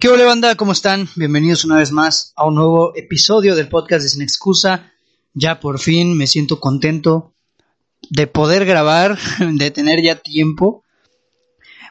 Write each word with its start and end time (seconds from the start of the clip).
¿Qué 0.00 0.08
hola 0.08 0.24
banda? 0.24 0.54
¿Cómo 0.54 0.72
están? 0.72 1.10
Bienvenidos 1.14 1.66
una 1.66 1.76
vez 1.76 1.92
más 1.92 2.32
a 2.34 2.46
un 2.46 2.54
nuevo 2.54 2.96
episodio 2.96 3.54
del 3.54 3.68
podcast 3.68 4.02
de 4.02 4.08
Sin 4.08 4.22
Excusa. 4.22 4.90
Ya 5.34 5.60
por 5.60 5.78
fin 5.78 6.16
me 6.16 6.26
siento 6.26 6.58
contento 6.58 7.34
de 8.08 8.26
poder 8.26 8.64
grabar, 8.64 9.18
de 9.52 9.70
tener 9.70 10.02
ya 10.02 10.16
tiempo, 10.16 10.84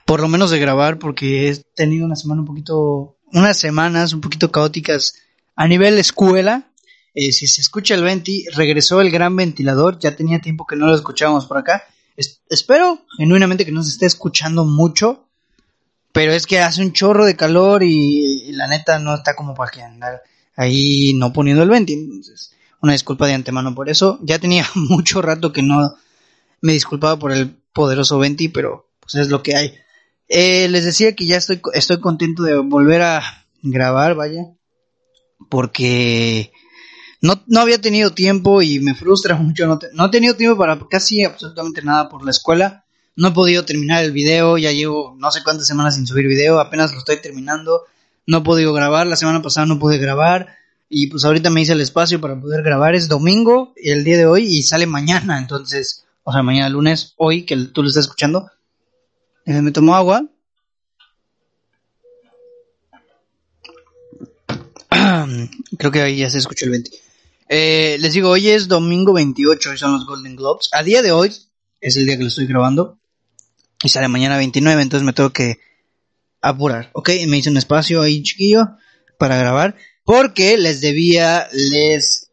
por 0.08 0.22
lo 0.22 0.28
menos 0.28 0.50
de 0.50 0.58
grabar, 0.58 0.98
porque 0.98 1.52
he 1.52 1.58
tenido 1.76 2.04
una 2.04 2.16
semana 2.16 2.42
un 2.42 2.48
poquito, 2.48 3.20
unas 3.32 3.60
semanas 3.60 4.12
un 4.14 4.22
poquito 4.22 4.52
caóticas 4.52 5.14
a 5.56 5.68
nivel 5.68 6.00
escuela. 6.00 6.72
Eh, 7.14 7.32
si 7.32 7.46
se 7.46 7.62
escucha 7.62 7.94
el 7.94 8.02
venti, 8.02 8.44
regresó 8.56 9.02
el 9.02 9.12
gran 9.12 9.36
ventilador, 9.36 10.00
ya 10.00 10.16
tenía 10.16 10.42
tiempo 10.42 10.66
que 10.66 10.76
no 10.76 10.88
lo 10.88 10.96
escuchábamos 10.96 11.46
por 11.46 11.60
acá. 11.60 11.84
espero 12.50 13.06
genuinamente 13.20 13.66
que 13.66 13.72
nos 13.72 13.88
esté 13.88 14.08
escuchando 14.08 14.66
mucho 14.66 15.29
pero 16.12 16.34
es 16.34 16.48
que 16.48 16.60
hace 16.60 16.82
un 16.82 16.94
chorro 16.94 17.26
de 17.26 17.36
calor 17.36 17.84
y, 17.84 18.52
la 18.54 18.68
neta 18.68 19.00
no 19.00 19.14
está 19.14 19.36
como 19.36 19.54
para 19.54 19.72
que 19.72 19.82
andar 19.82 20.24
ahí 20.56 21.14
no 21.14 21.32
poniendo 21.32 21.64
el 21.64 21.70
venti. 21.70 21.94
Entonces, 21.94 22.52
una 22.82 22.94
disculpa 22.94 23.28
de 23.28 23.34
antemano 23.34 23.76
por 23.76 23.90
eso. 23.90 24.20
Ya 24.22 24.40
tenía 24.40 24.66
mucho 24.76 25.22
rato 25.22 25.54
que 25.54 25.62
no 25.62 25.96
me 26.62 26.74
disculpaba 26.74 27.18
por 27.18 27.32
el 27.32 27.56
poderoso 27.74 28.20
venti, 28.20 28.50
pero 28.50 28.90
pues 29.00 29.16
es 29.16 29.30
lo 29.30 29.44
que 29.44 29.56
hay. 29.56 29.74
Eh, 30.28 30.68
les 30.70 30.86
decía 30.86 31.16
que 31.16 31.26
ya 31.26 31.38
estoy, 31.38 31.62
estoy 31.74 32.00
contento 32.00 32.44
de 32.44 32.58
volver 32.58 33.02
a 33.02 33.46
grabar, 33.62 34.16
vaya. 34.16 34.46
Porque 35.50 36.52
no, 37.22 37.42
no 37.48 37.62
había 37.62 37.80
tenido 37.80 38.12
tiempo 38.12 38.62
y 38.62 38.80
me 38.80 38.96
frustra 38.96 39.36
mucho. 39.38 39.68
No, 39.68 39.80
no 39.94 40.06
he 40.08 40.12
tenido 40.12 40.36
tiempo 40.36 40.58
para 40.58 40.80
casi 40.90 41.24
absolutamente 41.24 41.82
nada 41.82 42.10
por 42.10 42.26
la 42.26 42.32
escuela. 42.32 42.86
No 43.20 43.28
he 43.28 43.32
podido 43.32 43.66
terminar 43.66 44.02
el 44.06 44.14
video, 44.14 44.58
ya 44.58 44.72
llevo 44.72 45.14
no 45.18 45.30
sé 45.30 45.44
cuántas 45.44 45.68
semanas 45.68 45.96
sin 45.96 46.08
subir 46.08 46.26
video, 46.26 46.58
apenas 46.58 46.94
lo 46.94 47.00
estoy 47.00 47.18
terminando. 47.22 47.84
No 48.26 48.38
he 48.38 48.42
podido 48.42 48.72
grabar, 48.72 49.08
la 49.08 49.18
semana 49.18 49.42
pasada 49.42 49.66
no 49.68 49.78
pude 49.78 49.98
grabar. 49.98 50.56
Y 50.88 51.08
pues 51.08 51.26
ahorita 51.26 51.50
me 51.50 51.60
hice 51.60 51.74
el 51.74 51.82
espacio 51.82 52.22
para 52.22 52.40
poder 52.40 52.64
grabar. 52.64 52.96
Es 52.96 53.10
domingo, 53.10 53.74
el 53.76 54.06
día 54.06 54.16
de 54.16 54.26
hoy, 54.26 54.46
y 54.46 54.64
sale 54.64 54.86
mañana. 54.86 55.38
Entonces, 55.38 56.06
o 56.24 56.32
sea, 56.32 56.44
mañana 56.44 56.70
lunes, 56.70 57.14
hoy, 57.18 57.46
que 57.46 57.58
tú 57.58 57.84
lo 57.84 57.90
estás 57.90 58.06
escuchando. 58.06 58.50
Me 59.46 59.72
tomo 59.74 59.98
agua. 59.98 60.24
Creo 65.78 65.92
que 65.92 66.02
ahí 66.02 66.20
ya 66.20 66.30
se 66.30 66.38
escuchó 66.38 66.64
el 66.64 66.72
20. 66.72 66.92
Eh, 67.50 67.98
les 68.00 68.14
digo, 68.14 68.30
hoy 68.30 68.48
es 68.48 68.70
domingo 68.70 69.12
28, 69.12 69.72
hoy 69.72 69.78
son 69.78 69.92
los 69.92 70.06
Golden 70.06 70.38
Globes. 70.38 70.70
A 70.72 70.84
día 70.84 71.02
de 71.02 71.12
hoy 71.12 71.36
es 71.82 71.98
el 71.98 72.06
día 72.06 72.16
que 72.16 72.24
lo 72.24 72.30
estoy 72.30 72.48
grabando 72.48 72.99
y 73.84 73.90
sale 73.90 74.08
mañana 74.08 74.38
29, 74.38 74.82
entonces 74.82 75.06
me 75.06 75.14
tengo 75.14 75.32
que 75.32 75.60
apurar, 76.42 76.90
¿ok? 76.94 77.10
Me 77.28 77.38
hice 77.38 77.50
un 77.50 77.58
espacio 77.58 78.02
ahí 78.02 78.24
chiquillo 78.24 78.78
para 79.18 79.38
grabar, 79.38 79.76
porque 80.04 80.58
les 80.58 80.82
debía, 80.82 81.48
les, 81.52 82.30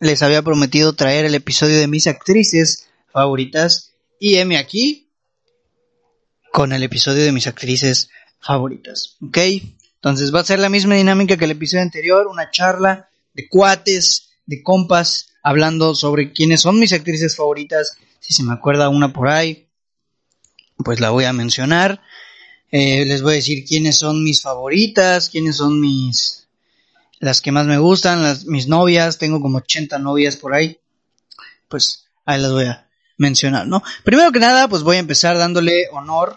les 0.00 0.22
había 0.22 0.42
prometido 0.42 0.94
traer 0.94 1.24
el 1.24 1.34
episodio 1.34 1.78
de 1.78 1.86
mis 1.86 2.06
actrices 2.06 2.88
favoritas, 3.12 3.92
y 4.18 4.36
M 4.36 4.56
aquí, 4.56 5.10
con 6.52 6.72
el 6.72 6.82
episodio 6.82 7.24
de 7.24 7.32
mis 7.32 7.46
actrices 7.46 8.08
favoritas, 8.40 9.16
¿ok? 9.20 9.38
Entonces 9.96 10.34
va 10.34 10.40
a 10.40 10.44
ser 10.44 10.58
la 10.58 10.68
misma 10.68 10.94
dinámica 10.94 11.36
que 11.36 11.44
el 11.46 11.50
episodio 11.52 11.82
anterior, 11.82 12.26
una 12.26 12.50
charla 12.50 13.08
de 13.32 13.48
cuates, 13.48 14.30
de 14.46 14.62
compas, 14.62 15.30
hablando 15.42 15.94
sobre 15.94 16.32
quiénes 16.32 16.60
son 16.60 16.78
mis 16.78 16.92
actrices 16.92 17.36
favoritas, 17.36 17.96
si 18.20 18.32
se 18.32 18.42
me 18.42 18.52
acuerda 18.52 18.88
una 18.88 19.12
por 19.12 19.28
ahí, 19.28 19.63
pues 20.76 21.00
la 21.00 21.10
voy 21.10 21.24
a 21.24 21.32
mencionar. 21.32 22.02
Eh, 22.70 23.04
les 23.04 23.22
voy 23.22 23.32
a 23.32 23.36
decir 23.36 23.64
quiénes 23.64 23.98
son 23.98 24.24
mis 24.24 24.42
favoritas, 24.42 25.30
quiénes 25.30 25.56
son 25.56 25.80
mis 25.80 26.44
las 27.20 27.40
que 27.40 27.52
más 27.52 27.66
me 27.66 27.78
gustan, 27.78 28.22
las 28.22 28.44
mis 28.44 28.68
novias, 28.68 29.18
tengo 29.18 29.40
como 29.40 29.58
80 29.58 29.98
novias 29.98 30.36
por 30.36 30.54
ahí. 30.54 30.78
Pues 31.68 32.06
ahí 32.24 32.40
las 32.40 32.52
voy 32.52 32.64
a 32.64 32.86
mencionar, 33.16 33.66
¿no? 33.66 33.82
Primero 34.02 34.32
que 34.32 34.40
nada, 34.40 34.68
pues 34.68 34.82
voy 34.82 34.96
a 34.96 35.00
empezar 35.00 35.38
dándole 35.38 35.88
honor 35.92 36.36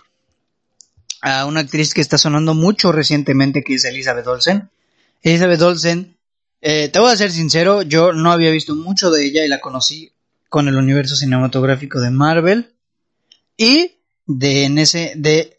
a 1.21 1.45
una 1.45 1.61
actriz 1.61 1.93
que 1.93 2.01
está 2.01 2.17
sonando 2.17 2.53
mucho 2.53 2.91
recientemente, 2.91 3.63
que 3.63 3.75
es 3.75 3.85
Elizabeth 3.85 4.27
Olsen. 4.27 4.69
Elizabeth 5.23 5.61
Olsen, 5.61 6.15
eh, 6.61 6.89
te 6.89 6.99
voy 6.99 7.11
a 7.11 7.17
ser 7.17 7.31
sincero, 7.31 7.81
yo 7.81 8.13
no 8.13 8.31
había 8.31 8.51
visto 8.51 8.75
mucho 8.75 9.11
de 9.11 9.25
ella 9.25 9.43
y 9.43 9.47
la 9.47 9.59
conocí 9.59 10.11
con 10.49 10.67
el 10.67 10.75
universo 10.75 11.15
cinematográfico 11.15 11.99
de 11.99 12.11
Marvel. 12.11 12.73
Y 13.57 13.96
de 14.27 14.65
en 14.65 14.77
ese 14.77 15.13
de 15.15 15.57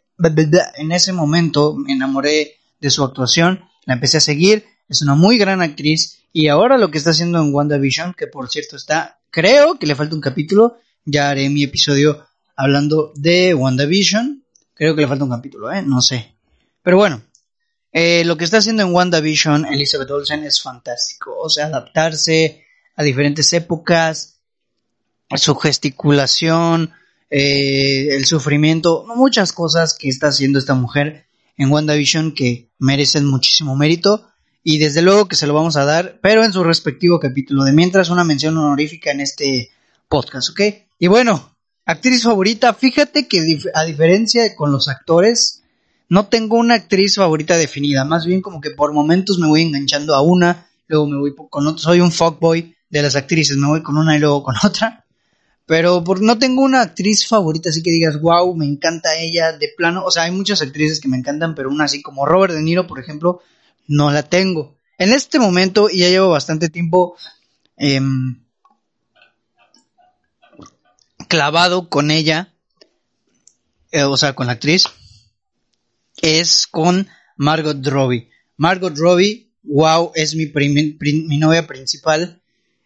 en 0.77 0.93
ese 0.93 1.13
momento 1.13 1.75
me 1.75 1.93
enamoré 1.93 2.57
de 2.81 2.91
su 2.91 3.05
actuación, 3.05 3.65
la 3.87 3.95
empecé 3.95 4.19
a 4.19 4.21
seguir, 4.21 4.65
es 4.89 5.03
una 5.03 5.15
muy 5.15 5.39
gran 5.39 5.63
actriz 5.63 6.19
y 6.33 6.49
ahora 6.49 6.79
lo 6.79 6.91
que 6.91 6.99
está 6.99 7.11
haciendo 7.11 7.41
en 7.41 7.55
WandaVision, 7.55 8.15
que 8.15 8.27
por 8.27 8.49
cierto 8.49 8.77
está, 8.77 9.21
creo 9.31 9.79
que 9.79 9.87
le 9.87 9.95
falta 9.95 10.15
un 10.15 10.21
capítulo, 10.21 10.79
ya 11.05 11.31
haré 11.31 11.49
mi 11.49 11.65
episodio 11.65 12.27
hablando 12.57 13.13
de 13.15 13.55
WandaVision, 13.55 14.45
creo 14.75 14.95
que 14.95 15.03
le 15.03 15.09
falta 15.09 15.25
un 15.25 15.31
capítulo, 15.31 15.73
¿eh? 15.73 15.83
no 15.83 16.01
sé. 16.01 16.35
Pero 16.83 16.97
bueno, 16.97 17.23
eh, 17.93 18.25
lo 18.25 18.37
que 18.37 18.45
está 18.45 18.59
haciendo 18.59 18.83
en 18.83 18.95
WandaVision 18.95 19.67
Elizabeth 19.67 20.11
Olsen 20.11 20.45
es 20.45 20.61
fantástico, 20.61 21.37
o 21.39 21.49
sea, 21.49 21.67
adaptarse 21.67 22.65
a 22.97 23.03
diferentes 23.03 23.53
épocas, 23.53 24.41
su 25.37 25.55
gesticulación, 25.55 26.93
eh, 27.31 28.09
el 28.13 28.25
sufrimiento, 28.25 29.05
muchas 29.15 29.53
cosas 29.53 29.95
que 29.95 30.09
está 30.09 30.29
haciendo 30.29 30.59
esta 30.59 30.75
mujer 30.75 31.27
en 31.57 31.71
WandaVision 31.71 32.33
que 32.33 32.71
merecen 32.79 33.27
muchísimo 33.27 33.77
mérito 33.77 34.27
y 34.63 34.79
desde 34.79 35.03
luego 35.03 35.29
que 35.29 35.37
se 35.37 35.47
lo 35.47 35.55
vamos 35.55 35.77
a 35.77 35.85
dar, 35.85 36.19
pero 36.23 36.45
en 36.45 36.53
su 36.53 36.65
respectivo 36.65 37.21
capítulo. 37.21 37.65
De 37.65 37.73
mientras 37.73 38.11
una 38.11 38.25
mención 38.25 38.57
honorífica 38.57 39.11
en 39.11 39.21
este 39.21 39.71
podcast, 40.09 40.51
¿ok? 40.51 40.61
Y 40.99 41.07
bueno, 41.07 41.57
actriz 41.85 42.23
favorita, 42.23 42.75
fíjate 42.75 43.29
que 43.29 43.59
a 43.75 43.85
diferencia 43.85 44.55
con 44.57 44.73
los 44.73 44.89
actores, 44.89 45.63
no 46.09 46.27
tengo 46.27 46.57
una 46.57 46.75
actriz 46.75 47.17
favorita 47.17 47.57
definida, 47.57 48.05
más 48.05 48.25
bien 48.25 48.41
como 48.41 48.61
que 48.61 48.71
por 48.71 48.93
momentos 48.93 49.39
me 49.39 49.49
voy 49.49 49.63
enganchando 49.63 50.15
a 50.15 50.23
una, 50.23 50.69
luego 50.87 51.07
me 51.07 51.19
voy 51.19 51.35
con 51.51 51.67
otra, 51.67 51.83
soy 51.83 52.01
un 52.01 52.13
fuckboy 52.13 52.75
de 52.89 53.03
las 53.03 53.17
actrices, 53.17 53.57
me 53.57 53.67
voy 53.67 53.83
con 53.83 53.99
una 53.99 54.17
y 54.17 54.19
luego 54.19 54.43
con 54.43 54.55
otra. 54.65 55.05
Pero 55.69 56.03
por, 56.03 56.23
no 56.23 56.39
tengo 56.39 56.63
una 56.63 56.81
actriz 56.81 57.29
favorita, 57.29 57.69
así 57.69 57.83
que 57.83 57.91
digas, 57.91 58.19
wow, 58.23 58.57
me 58.57 58.65
encanta 58.65 59.19
ella 59.19 59.53
de 59.53 59.69
plano. 59.77 60.03
O 60.03 60.11
sea, 60.11 60.23
hay 60.23 60.31
muchas 60.31 60.63
actrices 60.63 60.99
que 60.99 61.09
me 61.09 61.19
encantan, 61.19 61.55
pero 61.55 61.69
una 61.69 61.85
así 61.85 62.01
como 62.01 62.25
Robert 62.25 62.55
De 62.55 62.63
Niro, 62.63 62.87
por 62.87 62.99
ejemplo, 62.99 63.43
no 63.87 64.11
la 64.11 64.23
tengo. 64.23 64.79
En 64.97 65.13
este 65.13 65.39
momento, 65.39 65.91
y 65.91 65.99
ya 65.99 66.09
llevo 66.09 66.31
bastante 66.31 66.71
tiempo 66.71 67.19
em, 67.77 68.41
clavado 71.29 71.91
con 71.91 72.11
ella, 72.11 72.55
eh, 73.93 74.05
o 74.05 74.17
sea, 74.17 74.33
con 74.33 74.47
la 74.47 74.55
actriz, 74.55 74.85
es 76.23 76.67
con 76.67 77.09
Margot 77.37 77.87
Robbie. 77.87 78.31
Margot 78.57 78.97
Robbie, 78.97 79.51
wow, 79.65 80.13
es 80.15 80.35
mi, 80.35 80.47
mi 80.47 81.37
novia 81.37 81.67
principal 81.67 82.41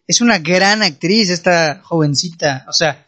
es 0.06 0.20
una 0.20 0.38
gran 0.38 0.82
actriz 0.82 1.30
esta 1.30 1.80
jovencita, 1.82 2.64
o 2.68 2.72
sea, 2.72 3.06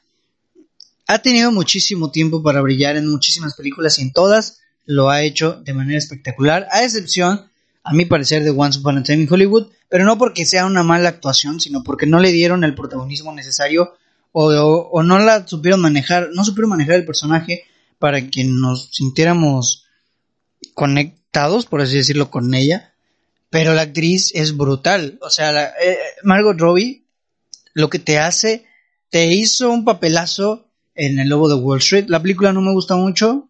ha 1.06 1.19
tenido 1.19 1.53
muchísimo 1.53 2.10
tiempo 2.10 2.43
para 2.43 2.62
brillar 2.62 2.97
en 2.97 3.09
muchísimas 3.09 3.55
películas 3.55 3.99
y 3.99 4.03
en 4.03 4.12
todas 4.12 4.60
lo 4.87 5.10
ha 5.10 5.22
hecho 5.22 5.60
de 5.65 5.75
manera 5.75 5.99
espectacular, 5.99 6.66
a 6.71 6.84
excepción, 6.84 7.47
a 7.82 7.93
mi 7.93 8.05
parecer, 8.05 8.44
de 8.44 8.50
Once 8.50 8.78
Upon 8.78 8.99
a 8.99 9.03
Time 9.03 9.27
Hollywood, 9.28 9.69
pero 9.88 10.05
no 10.05 10.16
porque 10.19 10.47
sea 10.47 10.66
una 10.66 10.82
mala 10.82 11.09
actuación, 11.09 11.60
sino 11.60 11.82
porque 11.82 12.06
no 12.06 12.20
le 12.20 12.32
dieron 12.32 12.64
el 12.64 12.75
protagonismo 12.75 13.32
necesario 13.32 13.94
o, 14.32 15.02
no 15.02 15.19
la 15.20 15.47
supieron 15.47 15.81
manejar, 15.81 16.31
no 16.32 16.44
supieron 16.44 16.70
manejar 16.70 16.97
el 16.97 17.06
personaje 17.06 17.64
para 17.99 18.29
que 18.29 18.44
nos 18.44 18.90
sintiéramos 18.93 19.87
conectados, 20.75 21.67
por 21.67 21.81
así 21.81 21.97
decirlo, 21.97 22.31
con 22.31 22.52
ella. 22.55 22.94
Pero 23.55 23.73
la 23.73 23.83
actriz 23.83 24.33
es 24.35 24.56
brutal. 24.56 25.17
O 25.23 25.31
sea, 25.31 25.53
la, 25.53 25.67
eh, 25.81 25.97
Margot 26.25 26.59
Robbie 26.59 27.05
lo 27.73 27.89
que 27.89 28.01
te 28.01 28.19
hace, 28.19 28.67
te 29.11 29.33
hizo 29.33 29.71
un 29.71 29.85
papelazo 29.85 30.67
en 30.97 31.21
El 31.21 31.29
Lobo 31.29 31.49
de 31.49 31.55
Wall 31.55 31.79
Street. 31.79 32.06
La 32.09 32.21
película 32.21 32.53
no 32.53 32.61
me 32.61 32.73
gusta 32.73 32.97
mucho, 32.97 33.49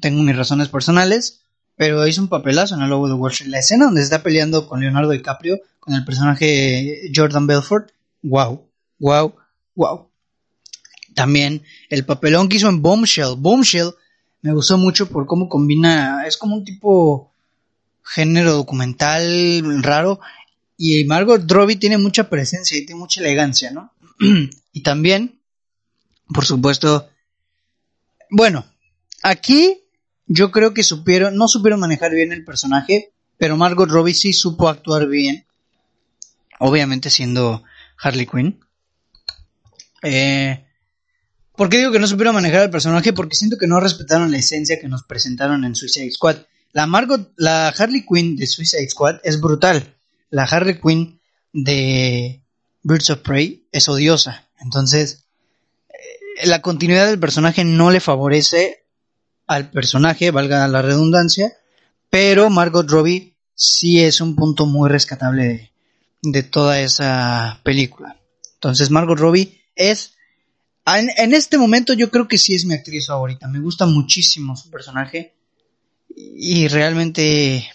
tengo 0.00 0.22
mis 0.22 0.34
razones 0.34 0.68
personales, 0.68 1.42
pero 1.76 2.06
hizo 2.06 2.22
un 2.22 2.28
papelazo 2.28 2.76
en 2.76 2.80
El 2.80 2.88
Lobo 2.88 3.08
de 3.08 3.12
Wall 3.12 3.32
Street. 3.32 3.50
La 3.50 3.58
escena 3.58 3.84
donde 3.84 4.00
está 4.00 4.22
peleando 4.22 4.66
con 4.66 4.80
Leonardo 4.80 5.10
DiCaprio, 5.10 5.58
con 5.80 5.92
el 5.92 6.06
personaje 6.06 7.10
Jordan 7.14 7.46
Belfort, 7.46 7.90
wow, 8.22 8.66
wow, 9.00 9.34
wow. 9.74 10.08
También 11.14 11.62
el 11.90 12.06
papelón 12.06 12.48
que 12.48 12.56
hizo 12.56 12.70
en 12.70 12.80
Bombshell. 12.80 13.34
Bombshell 13.36 13.90
me 14.40 14.54
gustó 14.54 14.78
mucho 14.78 15.10
por 15.10 15.26
cómo 15.26 15.50
combina, 15.50 16.26
es 16.26 16.38
como 16.38 16.56
un 16.56 16.64
tipo 16.64 17.31
género 18.04 18.52
documental 18.52 19.82
raro. 19.82 20.20
Y 20.76 21.04
Margot 21.04 21.50
Robbie 21.50 21.76
tiene 21.76 21.98
mucha 21.98 22.28
presencia 22.28 22.76
y 22.76 22.84
tiene 22.84 22.98
mucha 22.98 23.20
elegancia, 23.20 23.70
¿no? 23.70 23.92
y 24.72 24.82
también, 24.82 25.40
por 26.32 26.44
supuesto, 26.44 27.08
bueno, 28.30 28.64
aquí 29.22 29.82
yo 30.26 30.50
creo 30.50 30.72
que 30.74 30.82
supieron, 30.82 31.36
no 31.36 31.48
supieron 31.48 31.80
manejar 31.80 32.12
bien 32.12 32.32
el 32.32 32.44
personaje, 32.44 33.12
pero 33.38 33.56
Margot 33.56 33.88
Robbie 33.88 34.14
sí 34.14 34.32
supo 34.32 34.68
actuar 34.68 35.06
bien. 35.06 35.46
Obviamente 36.58 37.10
siendo 37.10 37.62
Harley 37.98 38.26
Quinn. 38.26 38.60
Eh, 40.02 40.64
¿Por 41.56 41.68
qué 41.68 41.78
digo 41.78 41.92
que 41.92 41.98
no 41.98 42.06
supieron 42.06 42.34
manejar 42.34 42.62
el 42.62 42.70
personaje? 42.70 43.12
Porque 43.12 43.36
siento 43.36 43.56
que 43.58 43.66
no 43.66 43.78
respetaron 43.78 44.30
la 44.30 44.38
esencia 44.38 44.80
que 44.80 44.88
nos 44.88 45.04
presentaron 45.04 45.64
en 45.64 45.74
Suicide 45.74 46.10
Squad. 46.10 46.36
La 46.72 46.86
Margot, 46.86 47.32
la 47.36 47.68
Harley 47.68 48.04
Quinn 48.06 48.36
de 48.36 48.46
Suicide 48.46 48.88
Squad 48.88 49.20
es 49.24 49.40
brutal. 49.40 49.96
La 50.30 50.44
Harley 50.44 50.80
Quinn 50.80 51.20
de 51.52 52.42
Birds 52.82 53.10
of 53.10 53.20
Prey 53.20 53.68
es 53.72 53.88
odiosa. 53.88 54.48
Entonces, 54.60 55.26
eh, 55.88 56.46
la 56.46 56.62
continuidad 56.62 57.06
del 57.06 57.18
personaje 57.20 57.64
no 57.64 57.90
le 57.90 58.00
favorece 58.00 58.84
al 59.46 59.70
personaje, 59.70 60.30
valga 60.30 60.66
la 60.68 60.82
redundancia, 60.82 61.52
pero 62.08 62.48
Margot 62.48 62.88
Robbie 62.88 63.36
sí 63.54 64.00
es 64.00 64.20
un 64.20 64.34
punto 64.34 64.66
muy 64.66 64.88
rescatable 64.88 65.72
de, 66.22 66.42
toda 66.42 66.80
esa 66.80 67.60
película. 67.62 68.16
Entonces, 68.54 68.90
Margot 68.90 69.18
Robbie 69.18 69.60
es 69.74 70.14
en, 70.84 71.34
este 71.34 71.58
momento 71.58 71.92
yo 71.92 72.10
creo 72.10 72.26
que 72.26 72.38
sí 72.38 72.54
es 72.54 72.64
mi 72.64 72.74
actriz 72.74 73.06
favorita. 73.06 73.46
Me 73.48 73.60
gusta 73.60 73.86
muchísimo 73.86 74.56
su 74.56 74.70
personaje. 74.70 75.34
Y 76.14 76.68
realmente 76.68 77.70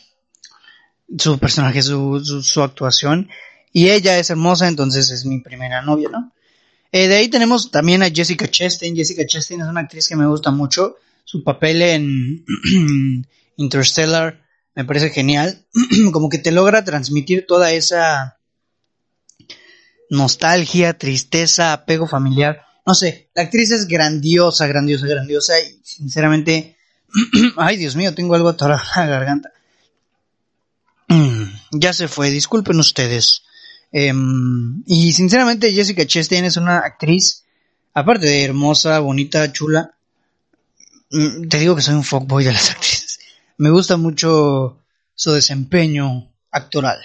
su 1.17 1.39
personaje, 1.39 1.81
su, 1.81 2.19
su, 2.43 2.61
actuación. 2.61 3.29
Y 3.73 3.89
ella 3.89 4.19
es 4.19 4.29
hermosa, 4.29 4.67
entonces 4.67 5.09
es 5.11 5.25
mi 5.25 5.39
primera 5.39 5.81
novia, 5.81 6.09
¿no? 6.09 6.33
Eh, 6.91 7.07
de 7.07 7.17
ahí 7.17 7.27
tenemos 7.27 7.71
también 7.71 8.03
a 8.03 8.09
Jessica 8.09 8.49
Chastain. 8.49 8.95
Jessica 8.95 9.25
Chastain 9.25 9.61
es 9.61 9.67
una 9.67 9.81
actriz 9.81 10.07
que 10.07 10.15
me 10.15 10.27
gusta 10.27 10.51
mucho. 10.51 10.97
Su 11.23 11.43
papel 11.43 11.81
en 11.81 12.45
Interstellar 13.57 14.41
me 14.75 14.85
parece 14.85 15.09
genial. 15.09 15.65
Como 16.13 16.29
que 16.29 16.37
te 16.37 16.51
logra 16.51 16.83
transmitir 16.83 17.45
toda 17.45 17.71
esa 17.73 18.39
nostalgia, 20.09 20.97
tristeza, 20.97 21.73
apego 21.73 22.07
familiar 22.07 22.67
no 22.87 22.95
sé, 22.95 23.29
la 23.35 23.43
actriz 23.43 23.69
es 23.71 23.85
grandiosa, 23.85 24.65
grandiosa, 24.65 25.07
grandiosa 25.07 25.59
y 25.59 25.81
sinceramente, 25.83 26.76
ay 27.57 27.77
Dios 27.77 27.95
mío, 27.95 28.13
tengo 28.13 28.35
algo 28.35 28.49
atorado 28.49 28.81
en 28.95 29.01
la 29.01 29.07
garganta. 29.07 29.53
Mm, 31.07 31.79
ya 31.79 31.93
se 31.93 32.07
fue, 32.07 32.29
disculpen 32.29 32.79
ustedes. 32.79 33.43
Em, 33.91 34.83
y 34.85 35.13
sinceramente 35.13 35.71
Jessica 35.71 36.05
Chastain 36.05 36.45
es 36.45 36.57
una 36.57 36.79
actriz, 36.79 37.45
aparte 37.93 38.25
de 38.25 38.43
hermosa, 38.43 38.99
bonita, 38.99 39.51
chula, 39.51 39.95
mm, 41.11 41.47
te 41.47 41.59
digo 41.59 41.75
que 41.75 41.81
soy 41.81 41.95
un 41.95 42.03
fuckboy 42.03 42.43
de 42.43 42.53
las 42.53 42.69
actrices. 42.71 43.19
Me 43.57 43.69
gusta 43.69 43.97
mucho 43.97 44.79
su 45.15 45.31
desempeño 45.31 46.31
actoral. 46.51 46.99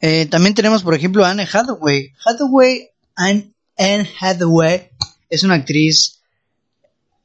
Eh, 0.00 0.26
también 0.26 0.54
tenemos, 0.54 0.82
por 0.82 0.94
ejemplo, 0.94 1.24
a 1.24 1.30
Anne 1.30 1.48
Hathaway. 1.50 2.12
Hathaway, 2.24 2.90
Anne 3.16 3.54
Anne 3.76 4.08
Hathaway 4.20 4.90
es 5.28 5.42
una 5.42 5.54
actriz 5.54 6.20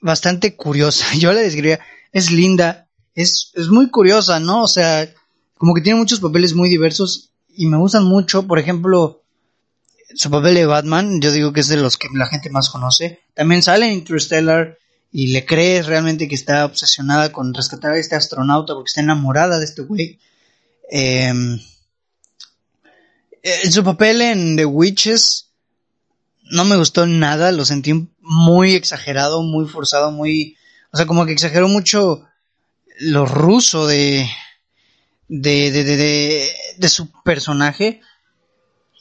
bastante 0.01 0.55
curiosa. 0.55 1.05
Yo 1.17 1.33
la 1.33 1.41
describiría, 1.41 1.79
es 2.11 2.31
linda, 2.31 2.87
es, 3.15 3.51
es 3.55 3.69
muy 3.69 3.89
curiosa, 3.89 4.39
¿no? 4.39 4.63
O 4.63 4.67
sea, 4.67 5.09
como 5.55 5.73
que 5.73 5.81
tiene 5.81 5.99
muchos 5.99 6.19
papeles 6.19 6.53
muy 6.53 6.69
diversos 6.69 7.31
y 7.49 7.65
me 7.65 7.77
gustan 7.77 8.05
mucho. 8.05 8.47
Por 8.47 8.59
ejemplo, 8.59 9.23
su 10.15 10.29
papel 10.29 10.55
de 10.55 10.65
Batman, 10.65 11.21
yo 11.21 11.31
digo 11.31 11.53
que 11.53 11.59
es 11.59 11.67
de 11.67 11.77
los 11.77 11.97
que 11.97 12.07
la 12.13 12.27
gente 12.27 12.49
más 12.49 12.69
conoce. 12.69 13.19
También 13.33 13.61
sale 13.61 13.87
en 13.87 13.93
Interstellar 13.93 14.77
y 15.11 15.27
le 15.27 15.45
crees 15.45 15.87
realmente 15.87 16.27
que 16.27 16.35
está 16.35 16.65
obsesionada 16.65 17.31
con 17.31 17.53
rescatar 17.53 17.91
a 17.91 17.97
este 17.97 18.15
astronauta 18.15 18.73
porque 18.73 18.89
está 18.89 19.01
enamorada 19.01 19.59
de 19.59 19.65
este 19.65 19.81
güey. 19.81 20.19
Em, 20.89 21.59
eh, 23.43 23.71
su 23.71 23.83
papel 23.83 24.21
en 24.21 24.55
The 24.55 24.65
Witches 24.65 25.49
no 26.51 26.65
me 26.65 26.77
gustó 26.77 27.05
nada, 27.05 27.51
lo 27.51 27.65
sentí 27.65 28.09
muy 28.29 28.75
exagerado, 28.75 29.41
muy 29.41 29.67
forzado, 29.67 30.11
muy... 30.11 30.55
O 30.91 30.97
sea, 30.97 31.07
como 31.07 31.25
que 31.25 31.31
exageró 31.31 31.67
mucho 31.67 32.27
lo 32.99 33.25
ruso 33.25 33.87
de... 33.87 34.29
de, 35.27 35.71
de, 35.71 35.83
de, 35.83 36.51
de, 36.77 36.89
su 36.89 37.11
personaje. 37.23 38.01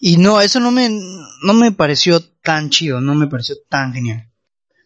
Y 0.00 0.16
no, 0.16 0.40
eso 0.40 0.60
no 0.60 0.70
me, 0.70 0.88
no 0.88 1.52
me 1.52 1.72
pareció 1.72 2.22
tan 2.42 2.70
chido, 2.70 3.02
no 3.02 3.14
me 3.14 3.26
pareció 3.26 3.56
tan 3.68 3.92
genial. 3.92 4.30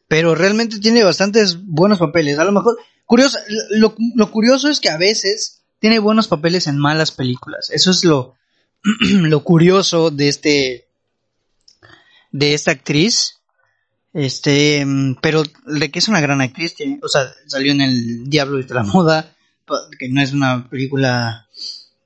Pero 0.08 0.34
realmente 0.34 0.80
tiene 0.80 1.04
bastantes 1.04 1.64
buenos 1.64 2.00
papeles. 2.00 2.40
A 2.40 2.44
lo 2.44 2.50
mejor, 2.50 2.76
curioso, 3.06 3.38
lo, 3.70 3.94
lo 4.16 4.30
curioso 4.32 4.68
es 4.68 4.80
que 4.80 4.90
a 4.90 4.96
veces 4.96 5.62
tiene 5.78 6.00
buenos 6.00 6.26
papeles 6.26 6.66
en 6.66 6.78
malas 6.78 7.12
películas. 7.12 7.70
Eso 7.70 7.92
es 7.92 8.02
lo, 8.02 8.34
lo 9.00 9.44
curioso 9.44 10.10
de 10.10 10.28
este, 10.28 10.88
de 12.32 12.54
esta 12.54 12.72
actriz. 12.72 13.38
Este, 14.12 14.84
mm, 14.84 15.16
pero 15.20 15.42
de 15.66 15.90
que 15.90 15.98
es 15.98 16.08
una 16.08 16.20
gran 16.20 16.40
actriz, 16.40 16.74
o 17.02 17.08
sea, 17.08 17.32
salió 17.46 17.72
en 17.72 17.80
El 17.80 18.28
Diablo 18.28 18.58
de 18.58 18.74
la 18.74 18.82
Moda, 18.82 19.34
que 19.98 20.08
no 20.08 20.20
es 20.20 20.32
una 20.32 20.68
película 20.68 21.48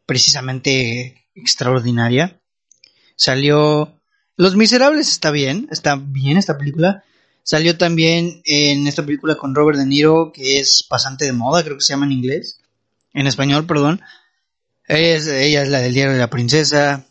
precisamente 0.07 1.27
extraordinaria. 1.35 2.41
Salió 3.17 3.99
Los 4.37 4.57
Miserables 4.57 5.11
está 5.11 5.31
bien, 5.31 5.69
está 5.71 5.97
bien 5.97 6.37
esta 6.39 6.59
película. 6.59 7.03
Salió 7.43 7.79
también 7.79 8.43
en 8.45 8.87
esta 8.87 9.05
película 9.05 9.37
con 9.37 9.55
Robert 9.55 9.79
De 9.79 9.87
Niro, 9.87 10.33
que 10.33 10.59
es 10.59 10.85
Pasante 10.89 11.25
de 11.25 11.33
Moda, 11.33 11.63
creo 11.63 11.77
que 11.77 11.85
se 11.85 11.93
llama 11.93 12.07
en 12.07 12.13
inglés. 12.13 12.61
En 13.15 13.27
español, 13.27 13.67
perdón. 13.67 14.01
ella 14.89 15.63
es 15.63 15.69
la 15.69 15.79
del 15.81 15.95
Diario 15.95 16.15
de 16.15 16.21
la 16.21 16.31
Princesa. 16.31 17.07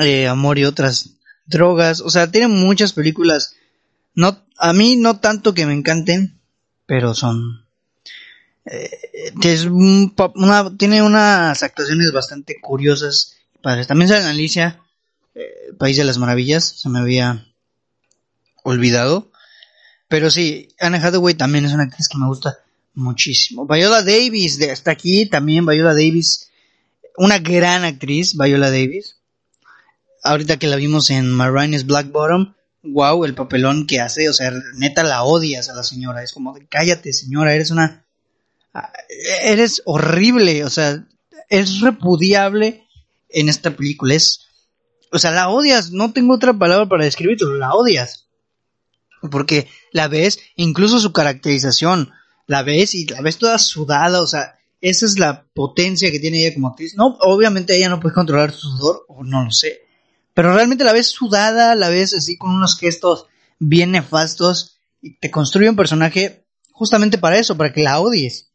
Eh, 0.00 0.28
Amor 0.28 0.58
y 0.58 0.64
otras 0.64 1.18
drogas, 1.46 2.00
o 2.00 2.10
sea, 2.10 2.30
tiene 2.30 2.48
muchas 2.48 2.92
películas, 2.92 3.54
no, 4.18 4.44
a 4.56 4.72
mí 4.72 4.96
no 4.96 5.20
tanto 5.20 5.54
que 5.54 5.66
me 5.66 5.74
encanten, 5.74 6.40
pero 6.86 7.14
son, 7.14 7.64
eh, 8.64 8.90
tiene 10.76 11.02
unas 11.02 11.62
actuaciones 11.62 12.12
bastante 12.12 12.60
curiosas 12.60 13.36
padres. 13.62 13.86
También 13.86 14.08
sale 14.08 14.24
Alicia, 14.24 14.80
eh, 15.34 15.72
País 15.78 15.96
de 15.96 16.04
las 16.04 16.18
Maravillas, 16.18 16.64
se 16.64 16.88
me 16.88 16.98
había 16.98 17.46
olvidado. 18.64 19.30
Pero 20.08 20.30
sí, 20.30 20.68
Anne 20.80 20.98
Hathaway 20.98 21.34
también 21.34 21.66
es 21.66 21.72
una 21.72 21.84
actriz 21.84 22.08
que 22.08 22.18
me 22.18 22.26
gusta 22.26 22.58
muchísimo. 22.94 23.66
Viola 23.66 24.02
Davis, 24.02 24.58
de 24.58 24.70
hasta 24.70 24.90
aquí 24.90 25.26
también 25.26 25.66
Viola 25.66 25.92
Davis, 25.92 26.50
una 27.16 27.38
gran 27.38 27.84
actriz, 27.84 28.36
Viola 28.36 28.70
Davis 28.70 29.18
ahorita 30.22 30.58
que 30.58 30.66
la 30.66 30.76
vimos 30.76 31.10
en 31.10 31.30
Marines 31.30 31.86
Black 31.86 32.10
Bottom, 32.10 32.54
wow, 32.82 33.24
el 33.24 33.34
papelón 33.34 33.86
que 33.86 34.00
hace, 34.00 34.28
o 34.28 34.32
sea, 34.32 34.52
neta 34.74 35.02
la 35.02 35.22
odias 35.22 35.68
a 35.68 35.74
la 35.74 35.82
señora, 35.82 36.22
es 36.22 36.32
como, 36.32 36.56
cállate 36.68 37.12
señora, 37.12 37.54
eres 37.54 37.70
una, 37.70 38.06
ah, 38.74 38.92
eres 39.42 39.82
horrible, 39.84 40.64
o 40.64 40.70
sea, 40.70 41.06
es 41.48 41.80
repudiable 41.80 42.86
en 43.28 43.48
esta 43.48 43.76
película, 43.76 44.14
es, 44.14 44.40
o 45.10 45.18
sea, 45.18 45.30
la 45.30 45.48
odias, 45.48 45.90
no 45.90 46.12
tengo 46.12 46.34
otra 46.34 46.52
palabra 46.52 46.86
para 46.88 47.04
describirlo, 47.04 47.54
la 47.54 47.72
odias, 47.74 48.28
porque 49.30 49.68
la 49.92 50.08
ves, 50.08 50.38
incluso 50.54 51.00
su 51.00 51.12
caracterización, 51.12 52.12
la 52.46 52.62
ves 52.62 52.94
y 52.94 53.06
la 53.06 53.20
ves 53.20 53.38
toda 53.38 53.58
sudada, 53.58 54.20
o 54.20 54.26
sea, 54.26 54.58
esa 54.80 55.06
es 55.06 55.18
la 55.18 55.44
potencia 55.54 56.10
que 56.10 56.20
tiene 56.20 56.40
ella 56.40 56.54
como 56.54 56.68
actriz. 56.68 56.94
No, 56.96 57.16
obviamente 57.20 57.76
ella 57.76 57.88
no 57.88 57.98
puede 57.98 58.14
controlar 58.14 58.52
su 58.52 58.70
sudor, 58.70 59.04
o 59.08 59.24
no 59.24 59.44
lo 59.44 59.50
sé, 59.50 59.80
pero 60.38 60.54
realmente 60.54 60.84
la 60.84 60.92
ves 60.92 61.08
sudada, 61.08 61.74
la 61.74 61.88
ves 61.88 62.14
así 62.14 62.36
con 62.36 62.52
unos 62.52 62.78
gestos 62.78 63.26
bien 63.58 63.90
nefastos 63.90 64.78
y 65.02 65.18
te 65.18 65.32
construye 65.32 65.68
un 65.68 65.74
personaje 65.74 66.46
justamente 66.70 67.18
para 67.18 67.38
eso, 67.38 67.56
para 67.56 67.72
que 67.72 67.82
la 67.82 67.98
odies. 67.98 68.48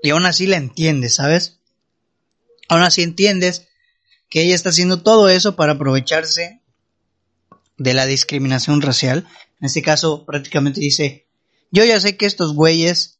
Y 0.00 0.10
aún 0.10 0.26
así 0.26 0.46
la 0.46 0.58
entiendes, 0.58 1.16
¿sabes? 1.16 1.58
Aún 2.68 2.82
así 2.82 3.02
entiendes 3.02 3.66
que 4.28 4.42
ella 4.42 4.54
está 4.54 4.68
haciendo 4.68 5.02
todo 5.02 5.28
eso 5.28 5.56
para 5.56 5.72
aprovecharse 5.72 6.62
de 7.78 7.92
la 7.92 8.06
discriminación 8.06 8.80
racial. 8.80 9.26
En 9.60 9.66
este 9.66 9.82
caso 9.82 10.24
prácticamente 10.24 10.78
dice, 10.78 11.26
yo 11.72 11.84
ya 11.84 11.98
sé 11.98 12.16
que 12.16 12.26
estos 12.26 12.54
güeyes 12.54 13.18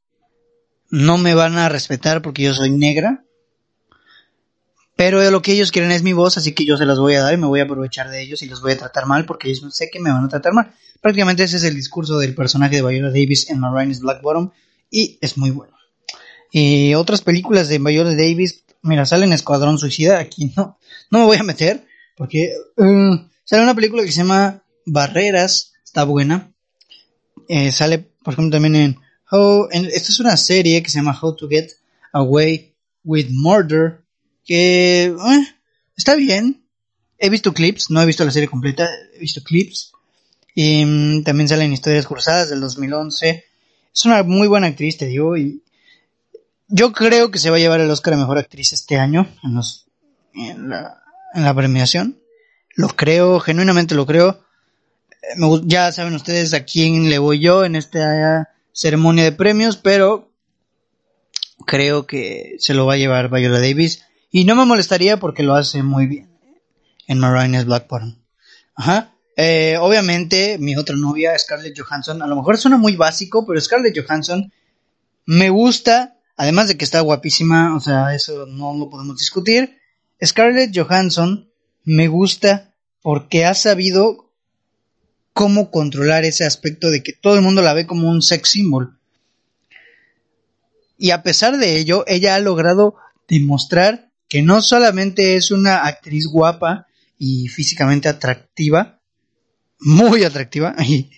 no 0.88 1.18
me 1.18 1.34
van 1.34 1.58
a 1.58 1.68
respetar 1.68 2.22
porque 2.22 2.44
yo 2.44 2.54
soy 2.54 2.70
negra, 2.70 3.24
pero 4.96 5.30
lo 5.30 5.42
que 5.42 5.52
ellos 5.52 5.70
quieren 5.70 5.90
es 5.90 6.02
mi 6.02 6.14
voz, 6.14 6.38
así 6.38 6.52
que 6.52 6.64
yo 6.64 6.78
se 6.78 6.86
las 6.86 6.98
voy 6.98 7.14
a 7.14 7.22
dar 7.22 7.34
y 7.34 7.36
me 7.36 7.46
voy 7.46 7.60
a 7.60 7.64
aprovechar 7.64 8.10
de 8.10 8.22
ellos 8.22 8.40
y 8.40 8.46
los 8.46 8.62
voy 8.62 8.72
a 8.72 8.78
tratar 8.78 9.06
mal 9.06 9.26
porque 9.26 9.50
ellos 9.50 9.76
sé 9.76 9.90
que 9.92 10.00
me 10.00 10.10
van 10.10 10.24
a 10.24 10.28
tratar 10.28 10.54
mal. 10.54 10.72
Prácticamente 11.02 11.44
ese 11.44 11.58
es 11.58 11.64
el 11.64 11.74
discurso 11.74 12.18
del 12.18 12.34
personaje 12.34 12.76
de 12.76 12.82
Viola 12.82 13.10
Davis 13.10 13.50
en 13.50 13.60
Marines 13.60 14.00
Black 14.00 14.22
Bottom 14.22 14.50
y 14.90 15.18
es 15.20 15.36
muy 15.36 15.50
bueno. 15.50 15.76
Y 16.50 16.94
otras 16.94 17.20
películas 17.20 17.68
de 17.68 17.78
Viola 17.78 18.14
Davis, 18.14 18.64
mira, 18.80 19.04
sale 19.04 19.26
en 19.26 19.34
Escuadrón 19.34 19.78
Suicida, 19.78 20.18
aquí 20.18 20.52
no, 20.56 20.78
no 21.10 21.18
me 21.18 21.24
voy 21.26 21.36
a 21.36 21.42
meter 21.42 21.86
porque 22.16 22.54
uh, 22.78 23.16
sale 23.44 23.62
una 23.62 23.74
película 23.74 24.02
que 24.02 24.12
se 24.12 24.22
llama 24.22 24.62
Barreras, 24.86 25.74
está 25.84 26.04
buena. 26.04 26.52
Eh, 27.48 27.70
sale, 27.70 27.98
por 27.98 28.32
ejemplo, 28.32 28.56
también 28.56 28.76
en 28.76 28.96
How, 29.30 29.68
esta 29.70 30.08
es 30.08 30.20
una 30.20 30.36
serie 30.38 30.82
que 30.82 30.88
se 30.88 30.98
llama 30.98 31.18
How 31.20 31.36
to 31.36 31.48
Get 31.48 31.72
Away 32.12 32.74
with 33.04 33.26
Murder, 33.30 34.05
que 34.46 35.04
eh, 35.04 35.14
está 35.96 36.14
bien. 36.14 36.62
He 37.18 37.30
visto 37.30 37.52
clips, 37.52 37.90
no 37.90 38.00
he 38.00 38.06
visto 38.06 38.24
la 38.24 38.30
serie 38.30 38.48
completa, 38.48 38.88
he 39.14 39.18
visto 39.18 39.42
clips. 39.42 39.92
Y 40.54 40.84
mm, 40.84 41.24
también 41.24 41.48
salen 41.48 41.72
historias 41.72 42.06
cruzadas 42.06 42.50
del 42.50 42.60
2011. 42.60 43.44
Es 43.94 44.04
una 44.04 44.22
muy 44.22 44.48
buena 44.48 44.68
actriz, 44.68 44.96
te 44.96 45.06
digo, 45.06 45.36
y 45.36 45.62
yo 46.68 46.92
creo 46.92 47.30
que 47.30 47.38
se 47.38 47.50
va 47.50 47.56
a 47.56 47.60
llevar 47.60 47.80
el 47.80 47.90
Oscar 47.90 48.14
a 48.14 48.18
Mejor 48.18 48.38
Actriz 48.38 48.72
este 48.72 48.98
año 48.98 49.28
en, 49.42 49.54
los, 49.54 49.86
en, 50.34 50.68
la, 50.68 51.02
en 51.34 51.44
la 51.44 51.54
premiación. 51.54 52.18
Lo 52.74 52.88
creo, 52.88 53.40
genuinamente 53.40 53.94
lo 53.94 54.06
creo. 54.06 54.44
Eh, 55.22 55.60
ya 55.64 55.90
saben 55.92 56.14
ustedes 56.14 56.52
a 56.54 56.64
quién 56.64 57.08
le 57.08 57.18
voy 57.18 57.40
yo 57.40 57.64
en 57.64 57.76
esta 57.76 58.50
ceremonia 58.72 59.24
de 59.24 59.32
premios, 59.32 59.76
pero 59.78 60.30
creo 61.66 62.06
que 62.06 62.56
se 62.58 62.74
lo 62.74 62.86
va 62.86 62.94
a 62.94 62.98
llevar 62.98 63.30
Viola 63.30 63.60
Davis. 63.60 64.04
Y 64.36 64.44
no 64.44 64.54
me 64.54 64.66
molestaría 64.66 65.16
porque 65.16 65.42
lo 65.42 65.54
hace 65.54 65.82
muy 65.82 66.06
bien 66.06 66.28
en 67.06 67.18
Marines 67.18 67.64
Blackburn. 67.64 68.22
Ajá. 68.74 69.14
Eh, 69.34 69.78
obviamente, 69.80 70.58
mi 70.58 70.76
otra 70.76 70.94
novia, 70.94 71.38
Scarlett 71.38 71.74
Johansson, 71.74 72.20
a 72.20 72.26
lo 72.26 72.36
mejor 72.36 72.58
suena 72.58 72.76
muy 72.76 72.96
básico, 72.96 73.46
pero 73.46 73.58
Scarlett 73.58 73.98
Johansson 73.98 74.52
me 75.24 75.48
gusta, 75.48 76.18
además 76.36 76.68
de 76.68 76.76
que 76.76 76.84
está 76.84 77.00
guapísima, 77.00 77.74
o 77.74 77.80
sea, 77.80 78.14
eso 78.14 78.44
no 78.44 78.76
lo 78.76 78.90
podemos 78.90 79.16
discutir. 79.18 79.78
Scarlett 80.22 80.76
Johansson 80.76 81.50
me 81.84 82.08
gusta 82.08 82.74
porque 83.00 83.46
ha 83.46 83.54
sabido 83.54 84.30
cómo 85.32 85.70
controlar 85.70 86.26
ese 86.26 86.44
aspecto 86.44 86.90
de 86.90 87.02
que 87.02 87.14
todo 87.14 87.36
el 87.36 87.40
mundo 87.40 87.62
la 87.62 87.72
ve 87.72 87.86
como 87.86 88.10
un 88.10 88.20
sex 88.20 88.50
symbol. 88.50 88.98
Y 90.98 91.12
a 91.12 91.22
pesar 91.22 91.56
de 91.56 91.78
ello, 91.78 92.04
ella 92.06 92.34
ha 92.34 92.40
logrado 92.40 92.96
demostrar 93.28 94.05
que 94.28 94.42
no 94.42 94.62
solamente 94.62 95.36
es 95.36 95.50
una 95.50 95.84
actriz 95.86 96.26
guapa 96.26 96.86
y 97.18 97.48
físicamente 97.48 98.08
atractiva, 98.08 99.00
muy 99.80 100.24
atractiva, 100.24 100.74
y 100.86 101.10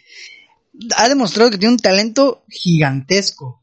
ha 0.96 1.08
demostrado 1.08 1.50
que 1.50 1.58
tiene 1.58 1.74
un 1.74 1.80
talento 1.80 2.44
gigantesco. 2.48 3.60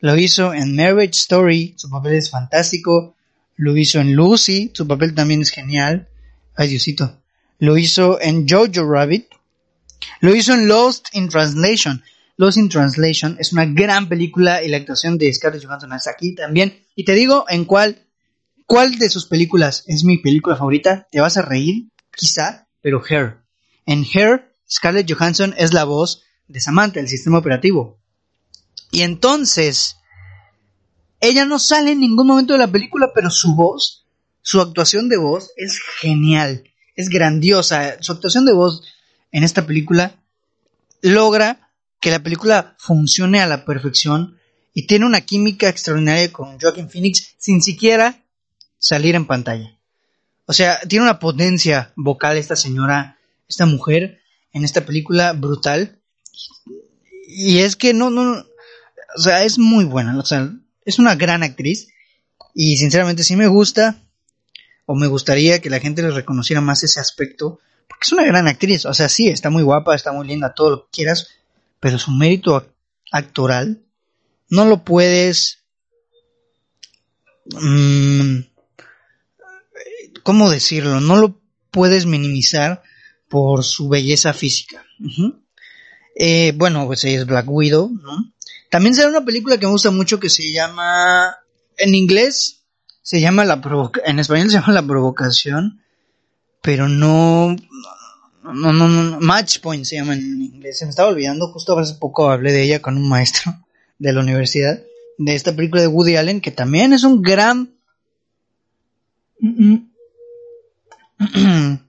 Lo 0.00 0.18
hizo 0.18 0.52
en 0.52 0.76
Marriage 0.76 1.12
Story, 1.12 1.74
su 1.76 1.88
papel 1.88 2.14
es 2.14 2.30
fantástico. 2.30 3.16
Lo 3.56 3.76
hizo 3.76 4.00
en 4.00 4.14
Lucy, 4.14 4.70
su 4.74 4.86
papel 4.86 5.14
también 5.14 5.40
es 5.40 5.50
genial. 5.50 6.08
Ay, 6.56 6.68
Diosito. 6.68 7.22
Lo 7.58 7.78
hizo 7.78 8.20
en 8.20 8.46
Jojo 8.48 8.86
Rabbit. 8.86 9.28
Lo 10.20 10.34
hizo 10.34 10.52
en 10.52 10.68
Lost 10.68 11.08
in 11.12 11.28
Translation. 11.28 12.02
Lost 12.36 12.58
in 12.58 12.68
Translation 12.68 13.36
es 13.38 13.52
una 13.52 13.64
gran 13.64 14.08
película 14.08 14.62
y 14.62 14.68
la 14.68 14.76
actuación 14.76 15.16
de 15.18 15.32
Scarlett 15.32 15.64
Johansson 15.64 15.92
es 15.92 16.06
aquí 16.06 16.34
también. 16.34 16.84
Y 16.94 17.04
te 17.04 17.14
digo 17.14 17.46
en 17.48 17.64
cuál, 17.64 18.03
cuál 18.66 18.98
de 18.98 19.10
sus 19.10 19.26
películas 19.26 19.84
es 19.86 20.04
mi 20.04 20.18
película 20.18 20.56
favorita. 20.56 21.06
Te 21.10 21.20
vas 21.20 21.36
a 21.36 21.42
reír, 21.42 21.88
quizá, 22.14 22.68
pero 22.80 23.02
Hair. 23.08 23.42
En 23.86 24.04
Hair, 24.04 24.56
Scarlett 24.68 25.10
Johansson 25.10 25.54
es 25.56 25.72
la 25.72 25.84
voz 25.84 26.22
de 26.48 26.60
Samantha, 26.60 27.00
el 27.00 27.08
sistema 27.08 27.38
operativo. 27.38 27.98
Y 28.90 29.02
entonces, 29.02 29.96
ella 31.20 31.44
no 31.44 31.58
sale 31.58 31.92
en 31.92 32.00
ningún 32.00 32.26
momento 32.26 32.52
de 32.52 32.60
la 32.60 32.70
película, 32.70 33.12
pero 33.14 33.30
su 33.30 33.54
voz, 33.54 34.06
su 34.42 34.60
actuación 34.60 35.08
de 35.08 35.16
voz 35.16 35.50
es 35.56 35.80
genial, 36.00 36.64
es 36.94 37.08
grandiosa. 37.08 37.96
Su 38.00 38.12
actuación 38.12 38.44
de 38.44 38.52
voz 38.52 38.82
en 39.32 39.42
esta 39.42 39.66
película 39.66 40.22
logra 41.02 41.72
que 42.00 42.10
la 42.10 42.22
película 42.22 42.76
funcione 42.78 43.40
a 43.40 43.46
la 43.46 43.64
perfección 43.64 44.38
y 44.74 44.86
tiene 44.86 45.06
una 45.06 45.22
química 45.22 45.68
extraordinaria 45.68 46.32
con 46.32 46.58
Joaquin 46.60 46.90
Phoenix 46.90 47.34
sin 47.38 47.62
siquiera 47.62 48.23
salir 48.78 49.14
en 49.14 49.26
pantalla. 49.26 49.78
O 50.46 50.52
sea, 50.52 50.80
tiene 50.80 51.04
una 51.04 51.18
potencia 51.18 51.92
vocal 51.96 52.36
esta 52.36 52.56
señora, 52.56 53.18
esta 53.48 53.66
mujer 53.66 54.20
en 54.52 54.64
esta 54.64 54.84
película 54.84 55.32
brutal. 55.32 56.00
Y 57.26 57.58
es 57.58 57.76
que 57.76 57.94
no, 57.94 58.10
no, 58.10 58.44
o 59.16 59.20
sea, 59.20 59.44
es 59.44 59.58
muy 59.58 59.84
buena, 59.84 60.18
o 60.18 60.24
sea, 60.24 60.52
es 60.84 60.98
una 60.98 61.14
gran 61.14 61.42
actriz 61.42 61.88
y 62.54 62.76
sinceramente 62.76 63.24
sí 63.24 63.36
me 63.36 63.46
gusta 63.46 63.96
o 64.86 64.94
me 64.94 65.06
gustaría 65.06 65.60
que 65.60 65.70
la 65.70 65.80
gente 65.80 66.02
le 66.02 66.10
reconociera 66.10 66.60
más 66.60 66.82
ese 66.84 67.00
aspecto 67.00 67.60
porque 67.88 68.02
es 68.02 68.12
una 68.12 68.24
gran 68.24 68.48
actriz, 68.48 68.86
o 68.86 68.94
sea, 68.94 69.08
sí, 69.08 69.28
está 69.28 69.50
muy 69.50 69.62
guapa, 69.62 69.94
está 69.94 70.12
muy 70.12 70.26
linda, 70.26 70.54
todo 70.54 70.70
lo 70.70 70.84
que 70.84 70.90
quieras, 70.92 71.28
pero 71.80 71.98
su 71.98 72.10
mérito 72.10 72.66
actoral 73.10 73.82
no 74.48 74.64
lo 74.64 74.84
puedes 74.84 75.64
mmm, 77.46 78.40
¿cómo 80.24 80.50
decirlo? 80.50 81.00
No 81.00 81.16
lo 81.16 81.40
puedes 81.70 82.06
minimizar 82.06 82.82
por 83.28 83.62
su 83.62 83.88
belleza 83.88 84.32
física. 84.32 84.84
eh, 86.16 86.52
bueno, 86.56 86.86
pues 86.86 87.04
es 87.04 87.24
Black 87.26 87.46
Widow, 87.48 87.90
¿no? 87.90 88.32
También 88.70 88.96
será 88.96 89.08
una 89.08 89.24
película 89.24 89.56
que 89.56 89.66
me 89.66 89.72
gusta 89.72 89.92
mucho 89.92 90.18
que 90.18 90.28
se 90.28 90.50
llama, 90.50 91.36
en 91.76 91.94
inglés 91.94 92.64
se 93.02 93.20
llama 93.20 93.44
la 93.44 93.60
en 94.06 94.18
español 94.18 94.50
se 94.50 94.56
llama 94.58 94.72
la 94.72 94.86
provocación, 94.86 95.82
pero 96.62 96.88
no, 96.88 97.54
no, 98.42 98.72
no, 98.72 98.88
no, 98.88 99.20
Match 99.20 99.60
Point 99.60 99.84
se 99.84 99.96
llama 99.96 100.14
en 100.14 100.42
inglés. 100.42 100.78
Se 100.78 100.86
me 100.86 100.90
estaba 100.90 101.10
olvidando, 101.10 101.52
justo 101.52 101.78
hace 101.78 101.94
poco 101.94 102.30
hablé 102.30 102.52
de 102.52 102.62
ella 102.62 102.80
con 102.80 102.96
un 102.96 103.08
maestro 103.08 103.52
de 103.98 104.12
la 104.12 104.20
universidad, 104.20 104.82
de 105.18 105.34
esta 105.34 105.54
película 105.54 105.82
de 105.82 105.88
Woody 105.88 106.16
Allen, 106.16 106.40
que 106.40 106.50
también 106.50 106.92
es 106.92 107.04
un 107.04 107.22
gran... 107.22 107.74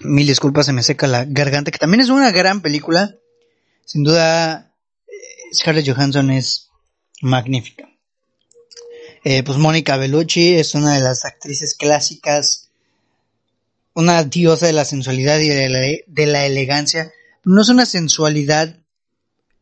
Mil 0.00 0.26
disculpas, 0.26 0.66
se 0.66 0.72
me 0.72 0.82
seca 0.82 1.06
la 1.06 1.24
garganta, 1.24 1.70
que 1.70 1.78
también 1.78 2.00
es 2.00 2.08
una 2.08 2.30
gran 2.32 2.60
película. 2.60 3.16
Sin 3.84 4.02
duda, 4.02 4.72
Scarlett 5.52 5.88
Johansson 5.88 6.30
es 6.30 6.70
magnífica. 7.20 7.88
Eh, 9.24 9.42
pues 9.44 9.58
Mónica 9.58 9.96
Bellucci 9.96 10.54
es 10.54 10.74
una 10.74 10.94
de 10.94 11.00
las 11.00 11.24
actrices 11.24 11.74
clásicas, 11.74 12.70
una 13.94 14.24
diosa 14.24 14.66
de 14.66 14.72
la 14.72 14.84
sensualidad 14.84 15.38
y 15.38 15.48
de 15.48 16.26
la, 16.26 16.46
elegancia. 16.46 17.12
No 17.44 17.62
es 17.62 17.68
una 17.68 17.86
sensualidad 17.86 18.76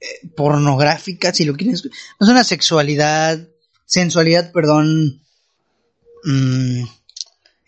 eh, 0.00 0.06
pornográfica, 0.34 1.34
si 1.34 1.44
lo 1.44 1.54
quieres. 1.54 1.84
No 1.84 2.26
es 2.26 2.30
una 2.30 2.44
sexualidad, 2.44 3.46
sensualidad, 3.84 4.50
perdón, 4.52 5.22
mm, 6.24 6.84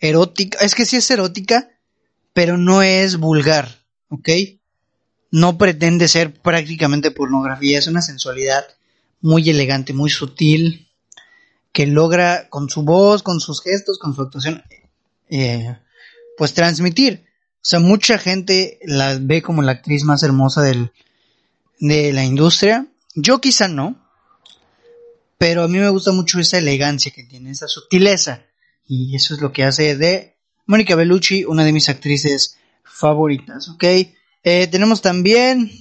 erótica. 0.07 0.59
Es 0.59 0.75
que 0.75 0.85
sí 0.85 0.97
es 0.97 1.09
erótica, 1.09 1.69
pero 2.33 2.57
no 2.57 2.81
es 2.81 3.17
vulgar, 3.17 3.69
¿ok? 4.09 4.29
no 5.33 5.57
pretende 5.57 6.07
ser 6.07 6.31
prácticamente 6.31 7.09
pornografía, 7.09 7.79
es 7.79 7.87
una 7.87 8.03
sensualidad 8.03 8.63
muy 9.19 9.49
elegante, 9.49 9.91
muy 9.91 10.11
sutil, 10.11 10.87
que 11.71 11.87
logra 11.87 12.49
con 12.49 12.69
su 12.69 12.83
voz, 12.83 13.23
con 13.23 13.39
sus 13.39 13.63
gestos, 13.63 13.97
con 13.97 14.13
su 14.13 14.21
actuación, 14.21 14.61
eh, 15.31 15.75
pues 16.37 16.53
transmitir. 16.53 17.25
O 17.55 17.65
sea, 17.65 17.79
mucha 17.79 18.19
gente 18.19 18.77
la 18.83 19.17
ve 19.19 19.41
como 19.41 19.63
la 19.63 19.71
actriz 19.71 20.03
más 20.03 20.21
hermosa 20.21 20.61
del, 20.61 20.91
de 21.79 22.13
la 22.13 22.23
industria. 22.23 22.85
Yo 23.15 23.41
quizá 23.41 23.67
no, 23.67 24.07
pero 25.39 25.63
a 25.63 25.67
mí 25.67 25.79
me 25.79 25.89
gusta 25.89 26.11
mucho 26.11 26.39
esa 26.39 26.59
elegancia 26.59 27.11
que 27.11 27.23
tiene, 27.23 27.49
esa 27.49 27.67
sutileza. 27.67 28.43
Y 28.85 29.15
eso 29.15 29.33
es 29.33 29.41
lo 29.41 29.51
que 29.51 29.63
hace 29.63 29.95
de 29.95 30.35
Mónica 30.65 30.95
Bellucci 30.95 31.45
una 31.45 31.65
de 31.65 31.73
mis 31.73 31.89
actrices 31.89 32.57
favoritas, 32.83 33.69
¿ok? 33.69 33.83
Eh, 34.43 34.67
tenemos 34.67 35.01
también, 35.01 35.71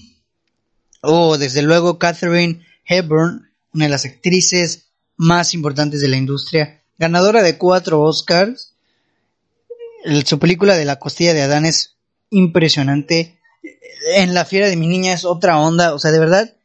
oh, 1.01 1.37
desde 1.37 1.63
luego, 1.63 1.99
Catherine 1.99 2.65
Hepburn, 2.85 3.51
una 3.75 3.85
de 3.85 3.91
las 3.91 4.05
actrices 4.05 4.87
más 5.17 5.55
importantes 5.55 6.01
de 6.01 6.09
la 6.09 6.17
industria, 6.17 6.83
ganadora 6.99 7.43
de 7.43 7.59
cuatro 7.59 8.01
Oscars. 8.03 8.75
su 10.25 10.39
película 10.39 10.77
de 10.77 10.85
La 10.85 10.99
costilla 10.99 11.35
de 11.35 11.43
Adán 11.43 11.65
es 11.65 11.97
impresionante. 12.31 13.39
En 14.15 14.35
La 14.35 14.45
fiera 14.45 14.69
de 14.69 14.77
mi 14.77 14.87
niña 14.87 15.13
es 15.13 15.25
otra 15.25 15.59
onda. 15.59 15.95
O 15.95 15.99
sea, 15.99 16.11
de 16.11 16.19
verdad, 16.19 16.57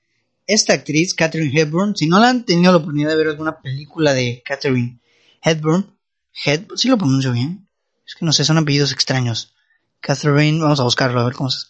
esta 0.47 0.73
actriz, 0.73 1.13
Catherine 1.13 1.59
Hepburn, 1.59 1.95
si 1.95 2.07
no 2.07 2.19
la 2.19 2.29
han 2.29 2.45
tenido 2.45 2.71
la 2.71 2.77
oportunidad 2.77 3.09
de 3.09 3.15
ver 3.15 3.27
alguna 3.27 3.59
película 3.61 4.13
de 4.13 4.41
Catherine 4.45 4.99
Hepburn, 5.41 5.96
Head, 6.45 6.67
si 6.75 6.89
lo 6.89 6.97
pronuncio 6.97 7.31
bien. 7.31 7.67
Es 8.05 8.15
que 8.15 8.25
no 8.25 8.31
sé, 8.31 8.45
son 8.45 8.57
apellidos 8.57 8.91
extraños. 8.91 9.53
Catherine, 9.99 10.61
vamos 10.61 10.79
a 10.79 10.83
buscarlo 10.83 11.19
a 11.19 11.25
ver 11.25 11.33
cómo 11.33 11.49
se 11.49 11.67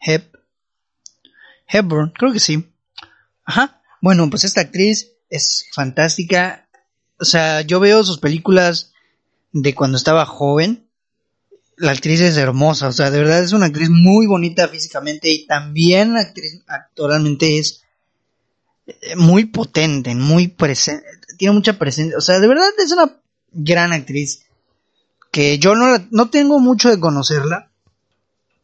Hep, 0.00 0.36
Hepburn, 1.66 2.12
creo 2.16 2.32
que 2.32 2.40
sí. 2.40 2.72
Ajá. 3.44 3.82
Bueno, 4.00 4.28
pues 4.30 4.44
esta 4.44 4.60
actriz 4.60 5.12
es 5.30 5.66
fantástica. 5.72 6.68
O 7.18 7.24
sea, 7.24 7.62
yo 7.62 7.80
veo 7.80 8.04
sus 8.04 8.18
películas 8.18 8.92
de 9.52 9.74
cuando 9.74 9.96
estaba 9.96 10.26
joven. 10.26 10.88
La 11.76 11.92
actriz 11.92 12.20
es 12.20 12.38
hermosa, 12.38 12.88
o 12.88 12.92
sea, 12.92 13.10
de 13.10 13.18
verdad 13.18 13.42
es 13.42 13.52
una 13.52 13.66
actriz 13.66 13.90
muy 13.90 14.26
bonita 14.26 14.66
físicamente 14.66 15.28
y 15.30 15.46
también 15.46 16.16
actriz 16.16 16.62
actoralmente 16.66 17.58
es 17.58 17.82
eh, 18.86 19.14
muy 19.14 19.44
potente, 19.44 20.14
muy 20.14 20.48
presente, 20.48 21.04
tiene 21.36 21.52
mucha 21.52 21.78
presencia, 21.78 22.16
o 22.16 22.22
sea, 22.22 22.40
de 22.40 22.48
verdad 22.48 22.70
es 22.78 22.92
una 22.92 23.20
gran 23.56 23.92
actriz 23.92 24.46
que 25.30 25.58
yo 25.58 25.74
no, 25.74 25.98
no 26.10 26.30
tengo 26.30 26.60
mucho 26.60 26.88
de 26.88 26.98
conocerla. 26.98 27.70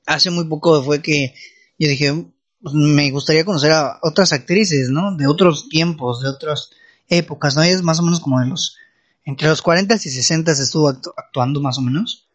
Hace 0.06 0.30
muy 0.30 0.46
poco 0.46 0.82
fue 0.82 1.02
que 1.02 1.34
yo 1.78 1.88
dije, 1.88 2.24
me 2.72 3.10
gustaría 3.10 3.44
conocer 3.44 3.72
a 3.72 3.98
otras 4.02 4.32
actrices, 4.32 4.88
¿no? 4.88 5.14
De 5.16 5.26
otros 5.26 5.68
tiempos, 5.68 6.22
de 6.22 6.28
otras 6.28 6.70
épocas, 7.08 7.56
¿no? 7.56 7.62
Es 7.62 7.82
más 7.82 7.98
o 7.98 8.02
menos 8.02 8.20
como 8.20 8.40
de 8.40 8.46
los, 8.46 8.76
entre 9.24 9.48
los 9.48 9.60
40 9.60 9.94
y 9.96 9.98
60 9.98 10.52
estuvo 10.52 10.88
actuando 10.88 11.60
más 11.60 11.76
o 11.76 11.82
menos. 11.82 12.26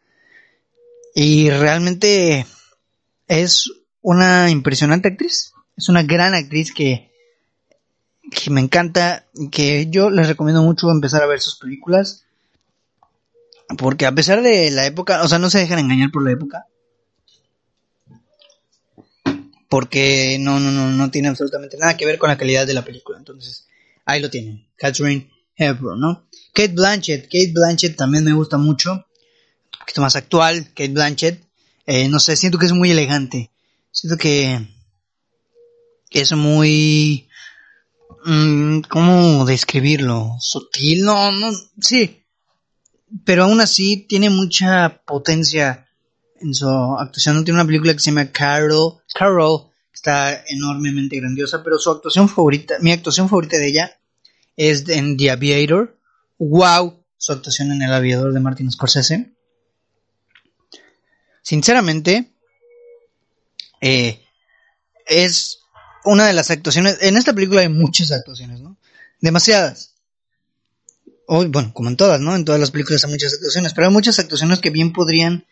Y 1.15 1.49
realmente 1.49 2.45
es 3.27 3.71
una 4.01 4.51
impresionante 4.51 5.07
actriz. 5.07 5.53
Es 5.75 5.89
una 5.89 6.03
gran 6.03 6.35
actriz 6.35 6.71
que, 6.73 7.11
que 8.31 8.51
me 8.51 8.61
encanta, 8.61 9.25
que 9.51 9.87
yo 9.89 10.11
les 10.11 10.27
recomiendo 10.27 10.61
mucho 10.61 10.91
empezar 10.91 11.23
a 11.23 11.27
ver 11.27 11.41
sus 11.41 11.57
películas. 11.57 12.26
Porque 13.75 14.05
a 14.05 14.13
pesar 14.13 14.41
de 14.41 14.71
la 14.71 14.85
época, 14.85 15.21
o 15.23 15.27
sea, 15.27 15.39
no 15.39 15.49
se 15.49 15.59
dejan 15.59 15.79
engañar 15.79 16.11
por 16.11 16.23
la 16.23 16.31
época. 16.31 16.67
Porque 19.69 20.37
no, 20.39 20.59
no, 20.59 20.71
no, 20.71 20.89
no 20.89 21.11
tiene 21.11 21.27
absolutamente 21.27 21.77
nada 21.77 21.97
que 21.97 22.05
ver 22.05 22.17
con 22.17 22.29
la 22.29 22.37
calidad 22.37 22.65
de 22.65 22.73
la 22.73 22.85
película. 22.85 23.17
Entonces, 23.17 23.67
ahí 24.05 24.21
lo 24.21 24.29
tienen. 24.29 24.65
Catherine 24.77 25.29
Hepburn, 25.57 25.99
¿no? 25.99 26.27
Kate 26.53 26.73
Blanchett. 26.73 27.23
Kate 27.23 27.51
Blanchett 27.53 27.97
también 27.97 28.23
me 28.23 28.31
gusta 28.31 28.57
mucho. 28.57 28.93
Un 28.93 29.79
poquito 29.79 30.01
más 30.01 30.15
actual. 30.15 30.67
Kate 30.67 30.89
Blanchett. 30.89 31.43
Eh, 31.85 32.07
no 32.07 32.19
sé, 32.19 32.37
siento 32.37 32.57
que 32.57 32.67
es 32.67 32.71
muy 32.71 32.91
elegante. 32.91 33.51
Siento 33.91 34.17
que 34.17 34.65
es 36.11 36.31
muy... 36.31 37.27
Mm, 38.23 38.81
¿Cómo 38.89 39.45
describirlo? 39.45 40.37
Sutil, 40.39 41.03
no, 41.03 41.31
no, 41.31 41.51
sí 41.81 42.23
pero 43.25 43.43
aún 43.43 43.61
así 43.61 44.05
tiene 44.07 44.29
mucha 44.29 45.01
potencia 45.05 45.87
en 46.39 46.53
su 46.53 46.67
actuación. 46.67 47.43
Tiene 47.43 47.59
una 47.59 47.67
película 47.67 47.93
que 47.93 47.99
se 47.99 48.11
llama 48.11 48.31
Carol, 48.31 49.01
Carol, 49.13 49.69
está 49.93 50.43
enormemente 50.47 51.17
grandiosa, 51.17 51.63
pero 51.63 51.79
su 51.79 51.89
actuación 51.89 52.29
favorita, 52.29 52.75
mi 52.81 52.91
actuación 52.91 53.29
favorita 53.29 53.57
de 53.57 53.67
ella 53.67 53.99
es 54.55 54.87
en 54.89 55.17
The 55.17 55.31
Aviator. 55.31 55.97
Wow, 56.39 57.03
su 57.17 57.31
actuación 57.31 57.71
en 57.71 57.81
El 57.81 57.93
Aviador 57.93 58.33
de 58.33 58.39
Martin 58.39 58.71
Scorsese. 58.71 59.33
Sinceramente, 61.41 62.33
eh, 63.81 64.23
es 65.05 65.59
una 66.03 66.27
de 66.27 66.33
las 66.33 66.51
actuaciones. 66.51 66.97
En 67.01 67.17
esta 67.17 67.33
película 67.33 67.61
hay 67.61 67.69
muchas 67.69 68.11
actuaciones, 68.11 68.61
¿no? 68.61 68.77
Demasiadas 69.21 69.96
bueno, 71.27 71.73
como 71.73 71.89
en 71.89 71.97
todas, 71.97 72.21
¿no? 72.21 72.35
En 72.35 72.45
todas 72.45 72.59
las 72.59 72.71
películas 72.71 73.03
hay 73.03 73.11
muchas 73.11 73.33
actuaciones, 73.33 73.73
pero 73.73 73.87
hay 73.87 73.93
muchas 73.93 74.17
actuaciones 74.17 74.59
que 74.59 74.69
bien 74.69 74.93
podrían 74.93 75.45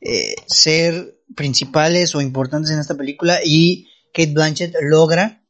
eh, 0.00 0.34
ser 0.46 1.18
principales 1.34 2.14
o 2.14 2.20
importantes 2.20 2.70
en 2.70 2.78
esta 2.78 2.94
película 2.94 3.40
y 3.44 3.88
Kate 4.12 4.32
Blanchett 4.32 4.74
logra, 4.80 5.42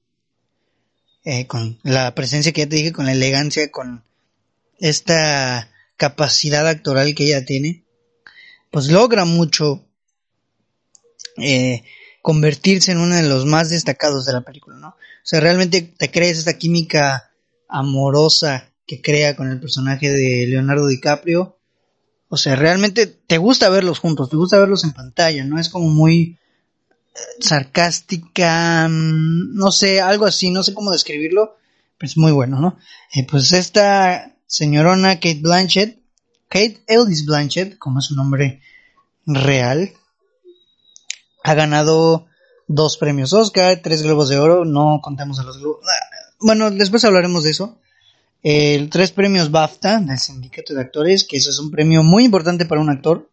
eh, 1.25 1.46
con 1.46 1.78
la 1.82 2.14
presencia 2.14 2.52
que 2.52 2.62
ya 2.62 2.68
te 2.68 2.76
dije, 2.76 2.92
con 2.92 3.06
la 3.06 3.12
elegancia, 3.12 3.70
con 3.70 4.04
esta 4.78 5.70
capacidad 5.96 6.66
actoral 6.66 7.14
que 7.14 7.26
ella 7.26 7.44
tiene, 7.44 7.84
pues 8.70 8.88
logra 8.88 9.25
mucho 9.25 9.87
eh, 11.37 11.84
convertirse 12.23 12.92
en 12.92 12.98
uno 12.98 13.14
de 13.14 13.22
los 13.22 13.46
más 13.46 13.70
destacados 13.70 14.26
de 14.26 14.33
la 14.33 14.40
película, 14.40 14.76
¿no? 14.76 14.88
O 14.88 15.26
sea, 15.26 15.40
realmente 15.40 15.83
te 15.83 16.11
crees 16.11 16.38
esta 16.38 16.59
química 16.59 17.31
amorosa 17.68 18.73
que 18.87 19.01
crea 19.01 19.37
con 19.37 19.51
el 19.51 19.61
personaje 19.61 20.11
de 20.11 20.47
Leonardo 20.47 20.87
DiCaprio. 20.87 21.59
O 22.29 22.37
sea, 22.37 22.57
realmente 22.57 23.07
te 23.07 23.38
gusta 23.38 23.68
verlos 23.68 23.99
juntos, 23.99 24.31
te 24.31 24.37
gusta 24.37 24.59
verlos 24.59 24.85
en 24.85 24.92
pantalla, 24.92 25.44
¿no? 25.44 25.59
Es 25.59 25.68
como 25.68 25.88
muy 25.88 26.38
eh, 27.14 27.18
sarcástica, 27.40 28.88
mm, 28.88 29.55
no 29.55 29.70
sé, 29.70 30.01
algo 30.01 30.27
así, 30.27 30.51
no 30.51 30.62
sé 30.62 30.75
cómo 30.75 30.90
describirlo, 30.90 31.57
pero 31.97 32.11
es 32.11 32.16
muy 32.16 32.33
bueno, 32.33 32.61
¿no? 32.61 32.79
Eh, 33.14 33.27
pues 33.27 33.53
esta 33.53 34.35
señorona 34.47 35.16
Kate 35.16 35.40
Blanchett, 35.40 36.01
Kate 36.49 36.83
Ellis 36.87 37.25
Blanchett, 37.25 37.79
como 37.79 38.01
es 38.01 38.07
su 38.07 38.16
nombre 38.16 38.61
real, 39.27 39.92
ha 41.42 41.55
ganado 41.55 42.27
dos 42.66 42.97
premios 42.97 43.33
Oscar, 43.33 43.81
tres 43.83 44.03
globos 44.03 44.29
de 44.29 44.38
oro, 44.38 44.64
no 44.64 45.01
contamos 45.03 45.38
a 45.38 45.44
los 45.44 45.59
globos. 45.59 45.85
Ah, 45.85 46.35
bueno, 46.40 46.70
después 46.70 47.05
hablaremos 47.05 47.44
de 47.44 47.51
eso 47.51 47.79
el 48.44 48.90
tres 48.90 49.11
premios 49.11 49.50
BAFTA 49.50 50.00
del 50.00 50.18
Sindicato 50.18 50.74
de 50.74 50.83
Actores, 50.83 51.24
que 51.24 51.38
eso 51.38 51.48
es 51.48 51.59
un 51.59 51.70
premio 51.70 52.02
muy 52.02 52.24
importante 52.24 52.66
para 52.66 52.83
un 52.83 52.90
actor. 52.90 53.30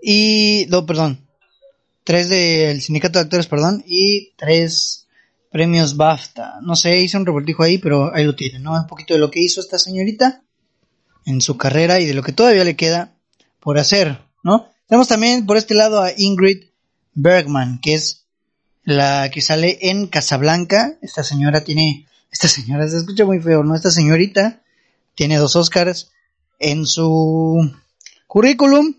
Y, 0.00 0.66
no, 0.68 0.86
perdón, 0.86 1.26
tres 2.04 2.28
del 2.28 2.80
Sindicato 2.80 3.18
de 3.18 3.24
Actores, 3.24 3.48
perdón, 3.48 3.82
y 3.84 4.30
tres 4.36 5.08
premios 5.50 5.96
BAFTA. 5.96 6.60
No 6.62 6.76
sé, 6.76 7.00
hice 7.00 7.16
un 7.16 7.26
revoltijo 7.26 7.64
ahí, 7.64 7.78
pero 7.78 8.14
ahí 8.14 8.24
lo 8.24 8.36
tienen, 8.36 8.62
¿no? 8.62 8.74
Un 8.74 8.86
poquito 8.86 9.14
de 9.14 9.20
lo 9.20 9.30
que 9.30 9.40
hizo 9.40 9.60
esta 9.60 9.78
señorita 9.80 10.44
en 11.26 11.40
su 11.40 11.56
carrera 11.56 11.98
y 11.98 12.06
de 12.06 12.14
lo 12.14 12.22
que 12.22 12.32
todavía 12.32 12.62
le 12.62 12.76
queda 12.76 13.12
por 13.58 13.76
hacer, 13.76 14.20
¿no? 14.44 14.70
Tenemos 14.86 15.08
también 15.08 15.46
por 15.46 15.56
este 15.56 15.74
lado 15.74 16.00
a 16.00 16.12
Ingrid 16.16 16.66
Bergman, 17.12 17.80
que 17.80 17.94
es 17.94 18.24
la 18.84 19.28
que 19.30 19.40
sale 19.40 19.78
en 19.82 20.06
Casablanca. 20.06 20.96
Esta 21.02 21.24
señora 21.24 21.64
tiene 21.64 22.07
esta 22.30 22.48
señora 22.48 22.88
se 22.88 22.98
escucha 22.98 23.24
muy 23.24 23.40
feo, 23.40 23.64
¿no? 23.64 23.74
Esta 23.74 23.90
señorita 23.90 24.62
tiene 25.14 25.38
dos 25.38 25.56
Oscars 25.56 26.12
en 26.58 26.86
su 26.86 27.72
currículum 28.26 28.94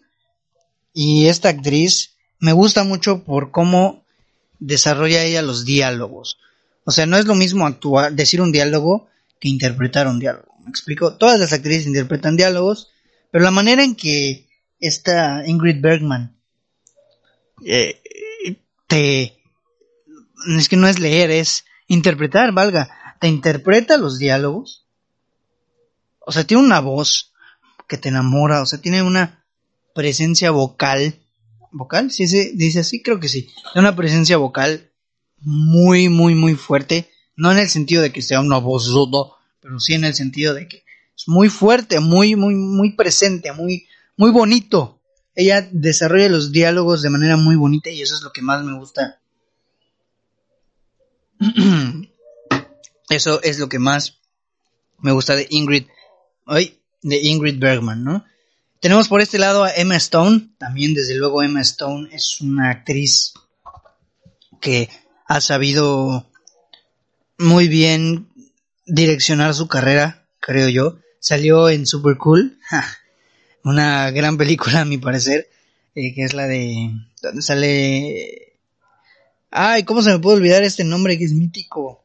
y 0.93 1.27
esta 1.27 1.49
actriz 1.49 2.15
me 2.39 2.53
gusta 2.53 2.83
mucho 2.83 3.23
por 3.23 3.51
cómo 3.51 4.03
desarrolla 4.59 5.23
ella 5.23 5.41
los 5.41 5.65
diálogos. 5.65 6.39
O 6.85 6.91
sea, 6.91 7.05
no 7.05 7.17
es 7.17 7.25
lo 7.25 7.35
mismo 7.35 7.67
actuar, 7.67 8.13
decir 8.13 8.41
un 8.41 8.51
diálogo 8.51 9.07
que 9.39 9.49
interpretar 9.49 10.07
un 10.07 10.19
diálogo. 10.19 10.53
¿Me 10.63 10.69
explico? 10.69 11.13
Todas 11.13 11.39
las 11.39 11.53
actrices 11.53 11.87
interpretan 11.87 12.35
diálogos, 12.35 12.89
pero 13.31 13.43
la 13.43 13.51
manera 13.51 13.83
en 13.83 13.95
que 13.95 14.47
esta 14.79 15.47
Ingrid 15.47 15.81
Bergman 15.81 16.35
eh, 17.65 18.01
te... 18.87 19.35
Es 20.57 20.69
que 20.69 20.77
no 20.77 20.87
es 20.87 20.99
leer, 20.99 21.31
es 21.31 21.65
interpretar, 21.87 22.53
valga 22.53 22.98
te 23.19 23.27
interpreta 23.27 23.97
los 23.97 24.17
diálogos. 24.17 24.85
O 26.19 26.31
sea, 26.31 26.45
tiene 26.45 26.63
una 26.63 26.79
voz 26.79 27.33
que 27.87 27.97
te 27.97 28.09
enamora, 28.09 28.61
o 28.61 28.65
sea, 28.65 28.79
tiene 28.79 29.01
una 29.03 29.43
presencia 29.93 30.51
vocal. 30.51 31.19
¿Vocal? 31.71 32.11
¿Sí 32.11 32.27
se 32.27 32.51
dice 32.53 32.79
así? 32.79 33.01
Creo 33.01 33.19
que 33.19 33.27
sí. 33.27 33.49
Tiene 33.73 33.87
una 33.87 33.95
presencia 33.95 34.37
vocal 34.37 34.89
muy, 35.39 36.09
muy, 36.09 36.35
muy 36.35 36.55
fuerte. 36.55 37.09
No 37.35 37.51
en 37.51 37.59
el 37.59 37.69
sentido 37.69 38.01
de 38.01 38.11
que 38.11 38.21
sea 38.21 38.39
una 38.39 38.57
voz 38.57 38.91
rudo, 38.91 39.35
pero 39.61 39.79
sí 39.79 39.93
en 39.93 40.03
el 40.03 40.13
sentido 40.13 40.53
de 40.53 40.67
que 40.67 40.83
es 41.15 41.27
muy 41.27 41.49
fuerte, 41.49 41.99
muy, 41.99 42.35
muy, 42.35 42.55
muy 42.55 42.93
presente, 42.93 43.51
muy, 43.51 43.87
muy 44.17 44.31
bonito. 44.31 44.99
Ella 45.35 45.67
desarrolla 45.71 46.29
los 46.29 46.51
diálogos 46.51 47.01
de 47.01 47.09
manera 47.09 47.37
muy 47.37 47.55
bonita 47.55 47.89
y 47.89 48.01
eso 48.01 48.15
es 48.15 48.21
lo 48.21 48.31
que 48.31 48.41
más 48.41 48.63
me 48.63 48.77
gusta 48.77 49.19
Eso 53.09 53.41
es 53.41 53.59
lo 53.59 53.69
que 53.69 53.79
más 53.79 54.19
me 54.99 55.11
gusta 55.11 55.35
de 55.35 55.47
Ingrid, 55.49 55.85
de 57.01 57.17
Ingrid 57.21 57.59
Bergman, 57.59 58.03
¿no? 58.03 58.25
Tenemos 58.79 59.07
por 59.07 59.19
este 59.19 59.39
lado 59.39 59.63
a 59.63 59.71
Emma 59.71 59.97
Stone, 59.97 60.51
también 60.57 60.93
desde 60.93 61.15
luego 61.15 61.43
Emma 61.43 61.61
Stone 61.61 62.09
es 62.13 62.39
una 62.39 62.69
actriz 62.69 63.33
que 64.61 64.89
ha 65.25 65.41
sabido 65.41 66.29
muy 67.37 67.67
bien 67.67 68.29
direccionar 68.85 69.53
su 69.53 69.67
carrera, 69.67 70.25
creo 70.39 70.69
yo. 70.69 70.99
Salió 71.19 71.69
en 71.69 71.85
Super 71.85 72.17
Cool, 72.17 72.59
una 73.63 74.11
gran 74.11 74.37
película 74.37 74.81
a 74.81 74.85
mi 74.85 74.97
parecer, 74.97 75.49
eh, 75.95 76.13
que 76.13 76.23
es 76.23 76.33
la 76.33 76.47
de 76.47 76.91
donde 77.21 77.41
sale 77.41 78.49
Ay, 79.51 79.83
¿cómo 79.83 80.01
se 80.01 80.11
me 80.11 80.19
puede 80.19 80.37
olvidar 80.37 80.63
este 80.63 80.83
nombre 80.83 81.17
que 81.17 81.25
es 81.25 81.33
mítico? 81.33 82.03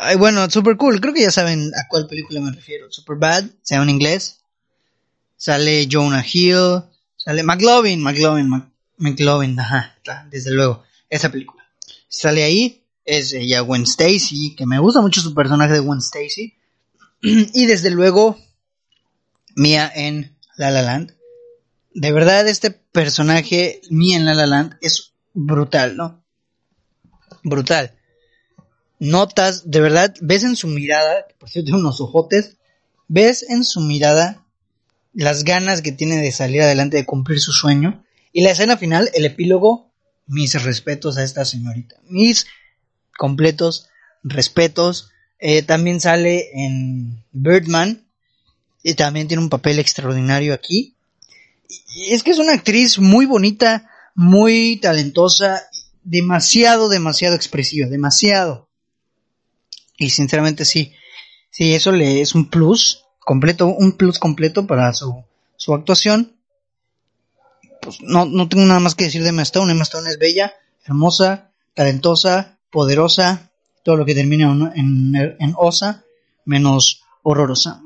Ay, 0.00 0.14
bueno, 0.14 0.48
super 0.48 0.76
cool. 0.76 1.00
Creo 1.00 1.12
que 1.12 1.22
ya 1.22 1.32
saben 1.32 1.72
a 1.74 1.88
cuál 1.88 2.06
película 2.06 2.40
me 2.40 2.52
refiero. 2.52 2.86
Super 2.88 3.16
Bad, 3.16 3.46
sea 3.62 3.82
en 3.82 3.90
inglés. 3.90 4.38
Sale 5.36 5.88
Jonah 5.90 6.24
Hill. 6.24 6.84
Sale 7.16 7.42
McLovin, 7.42 8.00
McLovin, 8.00 8.70
McLovin, 8.96 9.58
ajá, 9.58 9.98
desde 10.30 10.52
luego. 10.52 10.84
Esa 11.10 11.30
película. 11.30 11.64
Sale 12.08 12.44
ahí. 12.44 12.84
Es 13.04 13.32
ella 13.32 13.60
Gwen 13.60 13.82
Stacy, 13.82 14.54
que 14.54 14.66
me 14.66 14.78
gusta 14.78 15.00
mucho 15.00 15.20
su 15.20 15.34
personaje 15.34 15.72
de 15.72 15.80
Gwen 15.80 15.98
Stacy. 15.98 16.54
y 17.22 17.66
desde 17.66 17.90
luego, 17.90 18.38
Mia 19.56 19.90
en 19.92 20.36
La 20.56 20.70
La 20.70 20.82
Land. 20.82 21.16
De 21.92 22.12
verdad, 22.12 22.46
este 22.46 22.70
personaje, 22.70 23.80
Mia 23.90 24.16
en 24.16 24.26
La 24.26 24.34
La 24.34 24.46
Land, 24.46 24.76
es 24.80 25.12
brutal, 25.34 25.96
¿no? 25.96 26.22
Brutal 27.42 27.97
notas, 28.98 29.70
de 29.70 29.80
verdad, 29.80 30.14
ves 30.20 30.44
en 30.44 30.56
su 30.56 30.68
mirada, 30.68 31.26
por 31.38 31.48
cierto, 31.48 31.66
tiene 31.66 31.80
unos 31.80 32.00
ojotes, 32.00 32.56
ves 33.08 33.44
en 33.48 33.64
su 33.64 33.80
mirada 33.80 34.44
las 35.12 35.44
ganas 35.44 35.82
que 35.82 35.92
tiene 35.92 36.16
de 36.16 36.32
salir 36.32 36.62
adelante, 36.62 36.96
de 36.96 37.06
cumplir 37.06 37.40
su 37.40 37.52
sueño. 37.52 38.04
Y 38.32 38.42
la 38.42 38.50
escena 38.50 38.76
final, 38.76 39.10
el 39.14 39.24
epílogo, 39.24 39.90
mis 40.26 40.62
respetos 40.62 41.16
a 41.16 41.24
esta 41.24 41.44
señorita. 41.44 41.96
Mis 42.08 42.46
completos 43.16 43.88
respetos. 44.22 45.10
Eh, 45.40 45.62
también 45.62 46.00
sale 46.00 46.50
en 46.52 47.24
Birdman. 47.32 48.06
Y 48.82 48.94
también 48.94 49.26
tiene 49.26 49.42
un 49.42 49.50
papel 49.50 49.78
extraordinario 49.78 50.54
aquí. 50.54 50.94
Es 52.10 52.22
que 52.22 52.30
es 52.30 52.38
una 52.38 52.52
actriz 52.52 52.98
muy 52.98 53.26
bonita, 53.26 53.90
muy 54.14 54.78
talentosa, 54.80 55.62
demasiado, 56.04 56.88
demasiado 56.88 57.34
expresiva, 57.34 57.88
demasiado. 57.88 58.67
Y 59.98 60.10
sinceramente 60.10 60.64
sí, 60.64 60.94
sí, 61.50 61.74
eso 61.74 61.92
le 61.92 62.20
es 62.22 62.34
un 62.34 62.48
plus 62.48 63.04
completo, 63.18 63.66
un 63.66 63.92
plus 63.92 64.18
completo 64.18 64.66
para 64.66 64.92
su, 64.94 65.24
su 65.56 65.74
actuación. 65.74 66.36
Pues 67.82 68.00
no, 68.00 68.24
no 68.24 68.48
tengo 68.48 68.64
nada 68.64 68.80
más 68.80 68.94
que 68.94 69.04
decir 69.04 69.22
de 69.22 69.30
Emma 69.30 69.42
Stone. 69.42 69.70
Emma 69.70 69.82
Stone 69.82 70.08
es 70.08 70.18
bella, 70.18 70.54
hermosa, 70.86 71.50
talentosa, 71.74 72.58
poderosa, 72.70 73.50
todo 73.82 73.96
lo 73.96 74.06
que 74.06 74.14
termina 74.14 74.50
en, 74.74 75.14
en, 75.16 75.54
osa, 75.56 76.04
menos 76.44 77.02
horrorosa. 77.22 77.82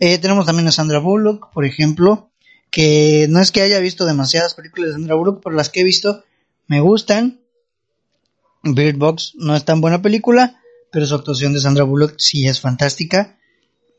Eh, 0.00 0.18
tenemos 0.18 0.46
también 0.46 0.68
a 0.68 0.72
Sandra 0.72 0.98
Bullock, 0.98 1.52
por 1.52 1.64
ejemplo, 1.64 2.30
que 2.70 3.26
no 3.28 3.40
es 3.40 3.52
que 3.52 3.62
haya 3.62 3.78
visto 3.78 4.06
demasiadas 4.06 4.54
películas 4.54 4.88
de 4.88 4.92
Sandra 4.94 5.14
Bullock, 5.14 5.40
pero 5.42 5.56
las 5.56 5.70
que 5.70 5.80
he 5.80 5.84
visto 5.84 6.24
me 6.66 6.80
gustan. 6.80 7.40
Bird 8.62 8.96
Box 8.96 9.34
no 9.36 9.54
es 9.54 9.64
tan 9.64 9.80
buena 9.80 10.02
película, 10.02 10.60
pero 10.90 11.06
su 11.06 11.14
actuación 11.14 11.52
de 11.52 11.60
Sandra 11.60 11.84
Bullock 11.84 12.14
sí 12.18 12.46
es 12.46 12.60
fantástica. 12.60 13.36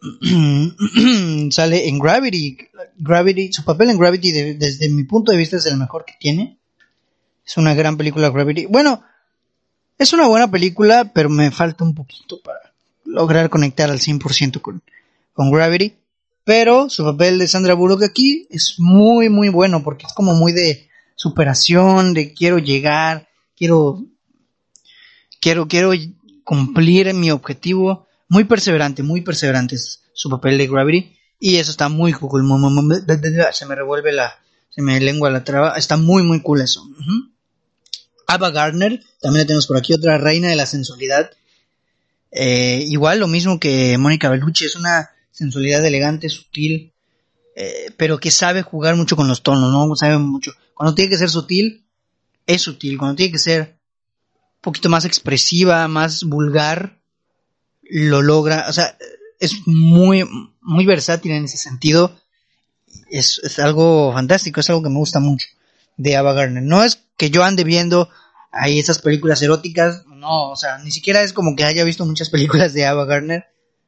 Sale 1.52 1.88
en 1.88 2.00
Gravity. 2.00 2.58
Gravity, 2.98 3.54
su 3.54 3.64
papel 3.64 3.90
en 3.90 3.98
Gravity 3.98 4.32
desde 4.54 4.90
mi 4.90 5.04
punto 5.04 5.32
de 5.32 5.38
vista 5.38 5.58
es 5.58 5.66
el 5.66 5.78
mejor 5.78 6.06
que 6.06 6.14
tiene. 6.20 6.58
Es 7.46 7.58
una 7.58 7.74
gran 7.74 7.98
película 7.98 8.30
Gravity. 8.30 8.66
Bueno, 8.66 9.04
es 9.98 10.14
una 10.14 10.28
buena 10.28 10.50
película, 10.50 11.12
pero 11.14 11.30
me 11.30 11.52
falta 11.52 11.84
un 11.84 11.94
poquito 11.94 12.42
para 12.42 12.74
lograr 13.06 13.50
conectar 13.50 13.90
al 13.90 14.00
100% 14.00 14.62
con, 14.62 14.82
con 15.34 15.52
Gravity. 15.52 15.96
Pero 16.44 16.90
su 16.90 17.04
papel 17.04 17.38
de 17.38 17.48
Sandra 17.48 17.74
Bullock 17.74 18.04
aquí 18.04 18.48
es 18.50 18.76
muy, 18.80 19.30
muy 19.30 19.50
bueno 19.50 19.84
porque 19.84 20.06
es 20.08 20.14
como 20.14 20.34
muy 20.34 20.52
de 20.52 20.90
superación, 21.16 22.14
de 22.14 22.34
quiero 22.34 22.60
llegar, 22.60 23.28
quiero, 23.56 24.04
quiero, 25.42 25.68
quiero 25.68 25.92
cumplir 26.50 27.14
mi 27.14 27.30
objetivo. 27.30 28.08
Muy 28.28 28.44
perseverante, 28.46 29.04
muy 29.04 29.22
perseverante 29.22 29.76
es 29.76 30.02
su 30.14 30.32
papel 30.32 30.58
de 30.58 30.66
Gravity. 30.66 31.16
Y 31.40 31.58
eso 31.58 31.70
está 31.70 31.90
muy 31.90 32.12
cool. 32.12 32.44
Se 33.52 33.66
me 33.68 33.76
revuelve 33.76 34.12
la, 34.12 34.36
se 34.72 34.82
me 34.82 35.00
lengua 35.00 35.30
la 35.30 35.44
traba. 35.44 35.78
Está 35.78 35.96
muy, 35.96 36.24
muy 36.24 36.42
cool 36.42 36.62
eso. 36.62 36.84
Ava 38.26 38.50
Gardner, 38.50 39.00
también 39.22 39.44
la 39.44 39.48
tenemos 39.48 39.68
por 39.68 39.78
aquí, 39.78 39.94
otra 39.94 40.18
reina 40.18 40.50
de 40.50 40.56
la 40.56 40.66
sensualidad. 40.66 41.30
Eh, 42.32 42.84
igual 42.88 43.20
lo 43.20 43.28
mismo 43.28 43.60
que 43.60 43.96
Mónica 44.00 44.30
Bellucci, 44.30 44.66
es 44.66 44.76
una 44.76 45.12
sensualidad 45.32 45.86
elegante, 45.86 46.30
sutil, 46.30 46.94
eh, 47.56 47.92
pero 47.96 48.20
que 48.20 48.32
sabe 48.32 48.64
jugar 48.64 48.96
mucho 48.96 49.16
con 49.16 49.28
los 49.28 49.44
tonos, 49.44 49.72
¿no? 49.72 49.96
Sabe 49.96 50.18
mucho. 50.18 50.54
Cuando 50.74 50.96
tiene 50.96 51.12
que 51.12 51.18
ser 51.18 51.30
sutil, 51.30 51.86
es 52.48 52.64
sutil. 52.64 52.98
Cuando 52.98 53.16
tiene 53.16 53.32
que 53.32 53.40
ser 53.40 53.79
poquito 54.62 54.90
más 54.90 55.06
expresiva, 55.06 55.88
más 55.88 56.24
vulgar, 56.24 57.00
lo 57.84 58.22
logra. 58.22 58.66
O 58.70 58.74
sea, 58.74 58.98
es 59.40 59.56
muy, 59.66 60.28
muy 60.62 60.86
versátil 60.86 61.32
en 61.32 61.46
ese 61.46 61.58
sentido. 61.58 62.20
Es, 63.10 63.40
es 63.44 63.60
algo 63.60 64.12
fantástico, 64.14 64.60
es 64.60 64.70
algo 64.70 64.84
que 64.84 64.90
me 64.90 64.98
gusta 64.98 65.20
mucho 65.20 65.48
de 65.98 66.16
Ava 66.16 66.34
Gardner. 66.34 66.64
No 66.64 66.84
es 66.84 67.04
que 67.18 67.30
yo 67.30 67.44
ande 67.44 67.64
viendo 67.64 68.10
ahí 68.52 68.80
esas 68.80 69.00
películas 69.00 69.42
eróticas, 69.42 70.06
no, 70.08 70.50
o 70.50 70.56
sea, 70.56 70.78
ni 70.80 70.92
siquiera 70.92 71.22
es 71.22 71.34
como 71.34 71.56
que 71.56 71.66
haya 71.66 71.84
visto 71.84 72.06
muchas 72.06 72.30
películas 72.30 72.74
de 72.74 72.86
Ava 72.86 73.06
Gardner, 73.06 73.46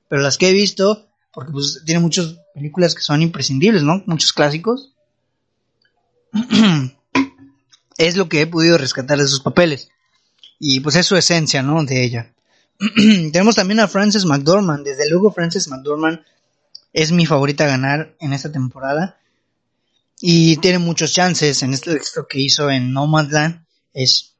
pero 0.09 0.21
las 0.21 0.37
que 0.37 0.49
he 0.49 0.53
visto, 0.53 1.07
porque 1.33 1.51
pues 1.51 1.81
tiene 1.85 2.01
muchas 2.01 2.35
películas 2.53 2.95
que 2.95 3.01
son 3.01 3.21
imprescindibles, 3.21 3.83
¿no? 3.83 4.03
Muchos 4.05 4.33
clásicos. 4.33 4.93
es 7.97 8.17
lo 8.17 8.27
que 8.27 8.41
he 8.41 8.47
podido 8.47 8.77
rescatar 8.77 9.17
de 9.17 9.27
sus 9.27 9.41
papeles. 9.41 9.89
Y 10.63 10.79
pues 10.81 10.95
es 10.95 11.07
su 11.07 11.17
esencia, 11.17 11.63
¿no? 11.63 11.83
De 11.83 12.03
ella. 12.03 12.35
Tenemos 12.95 13.55
también 13.55 13.79
a 13.79 13.87
Frances 13.87 14.25
McDormand. 14.25 14.85
Desde 14.85 15.09
luego 15.09 15.33
Frances 15.33 15.67
McDormand 15.67 16.19
es 16.93 17.11
mi 17.11 17.25
favorita 17.25 17.63
a 17.63 17.69
ganar 17.69 18.15
en 18.19 18.31
esta 18.31 18.51
temporada. 18.51 19.17
Y 20.19 20.57
tiene 20.57 20.77
muchos 20.77 21.13
chances 21.13 21.63
en 21.63 21.73
este 21.73 21.91
texto 21.95 22.27
que 22.27 22.39
hizo 22.39 22.69
en 22.69 22.93
Nomadland. 22.93 23.65
Es 23.91 24.35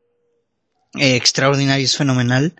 eh, 0.94 1.16
extraordinario, 1.16 1.84
es 1.84 1.98
fenomenal. 1.98 2.54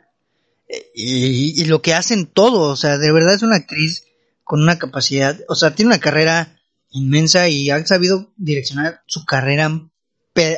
y, 0.96 1.64
lo 1.66 1.84
que 1.84 1.94
hacen 1.94 2.26
todo, 2.26 2.62
o 2.62 2.76
sea, 2.76 2.98
de 2.98 3.12
verdad 3.12 3.36
es 3.36 3.44
una 3.44 3.58
actriz 3.58 4.06
con 4.44 4.64
una 4.64 4.80
capacidad, 4.80 5.40
o 5.48 5.54
sea, 5.56 5.76
tiene 5.76 5.90
una 5.90 6.00
carrera 6.00 6.60
inmensa 6.90 7.48
y 7.48 7.70
ha 7.70 7.86
sabido 7.86 8.34
direccionar 8.38 9.04
su 9.06 9.24
carrera 9.24 9.70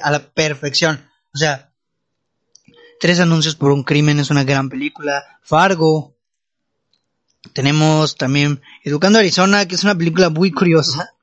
a 0.03 0.11
la 0.11 0.33
perfección. 0.33 1.05
O 1.33 1.37
sea, 1.37 1.72
Tres 3.03 3.19
anuncios 3.19 3.55
por 3.55 3.73
un 3.73 3.83
crimen 3.83 4.17
es 4.21 4.29
una 4.29 4.45
gran 4.45 4.69
película. 4.69 5.37
Fargo. 5.41 6.15
Tenemos 7.51 8.15
también 8.15 8.61
Educando 8.85 9.19
Arizona, 9.19 9.67
que 9.67 9.75
es 9.75 9.83
una 9.83 9.97
película 9.97 10.29
muy 10.29 10.53
curiosa. 10.53 11.13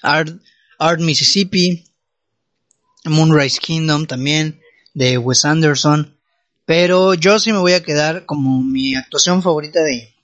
Art, 0.00 0.30
Art 0.78 1.00
Mississippi, 1.00 1.84
Moonrise 3.04 3.58
Kingdom 3.58 4.06
también, 4.06 4.60
de 4.92 5.18
Wes 5.18 5.44
Anderson. 5.44 6.16
Pero 6.64 7.14
yo 7.14 7.40
sí 7.40 7.50
me 7.50 7.58
voy 7.58 7.72
a 7.72 7.82
quedar 7.82 8.24
como 8.24 8.62
mi 8.62 8.94
actuación 8.94 9.42
favorita 9.42 9.82
de 9.82 10.14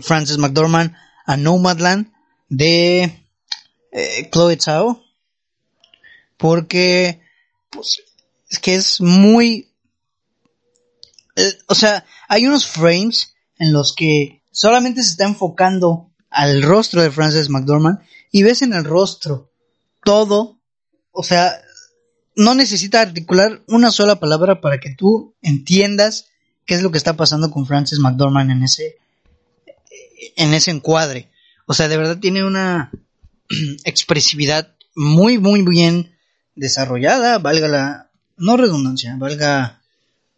Frances 0.00 0.38
McDormand 0.38 0.92
a 1.24 1.36
Nomadland 1.36 2.12
de 2.48 3.22
eh, 3.92 4.30
Chloe 4.32 4.58
Zhao. 4.60 5.04
Porque 6.36 7.20
pues, 7.70 8.02
es 8.54 8.60
que 8.60 8.76
es 8.76 9.00
muy... 9.00 9.72
Eh, 11.34 11.58
o 11.66 11.74
sea, 11.74 12.06
hay 12.28 12.46
unos 12.46 12.66
frames 12.68 13.34
en 13.58 13.72
los 13.72 13.94
que 13.94 14.42
solamente 14.52 15.02
se 15.02 15.10
está 15.10 15.24
enfocando 15.24 16.12
al 16.30 16.62
rostro 16.62 17.02
de 17.02 17.10
Frances 17.10 17.48
McDormand 17.48 17.98
y 18.30 18.44
ves 18.44 18.62
en 18.62 18.72
el 18.72 18.84
rostro 18.84 19.50
todo, 20.04 20.60
o 21.10 21.24
sea, 21.24 21.60
no 22.36 22.54
necesita 22.54 23.00
articular 23.00 23.62
una 23.66 23.90
sola 23.90 24.20
palabra 24.20 24.60
para 24.60 24.78
que 24.78 24.94
tú 24.94 25.34
entiendas 25.42 26.26
qué 26.64 26.74
es 26.74 26.82
lo 26.82 26.92
que 26.92 26.98
está 26.98 27.16
pasando 27.16 27.50
con 27.50 27.66
Frances 27.66 27.98
McDormand 27.98 28.52
en 28.52 28.62
ese 28.62 28.98
en 30.36 30.54
ese 30.54 30.70
encuadre. 30.70 31.28
O 31.66 31.74
sea, 31.74 31.88
de 31.88 31.96
verdad 31.96 32.18
tiene 32.18 32.44
una 32.44 32.92
expresividad 33.84 34.74
muy 34.94 35.38
muy 35.38 35.62
bien 35.62 36.14
desarrollada, 36.54 37.38
valga 37.38 37.66
la 37.68 38.03
no 38.36 38.56
redundancia, 38.56 39.16
valga 39.18 39.80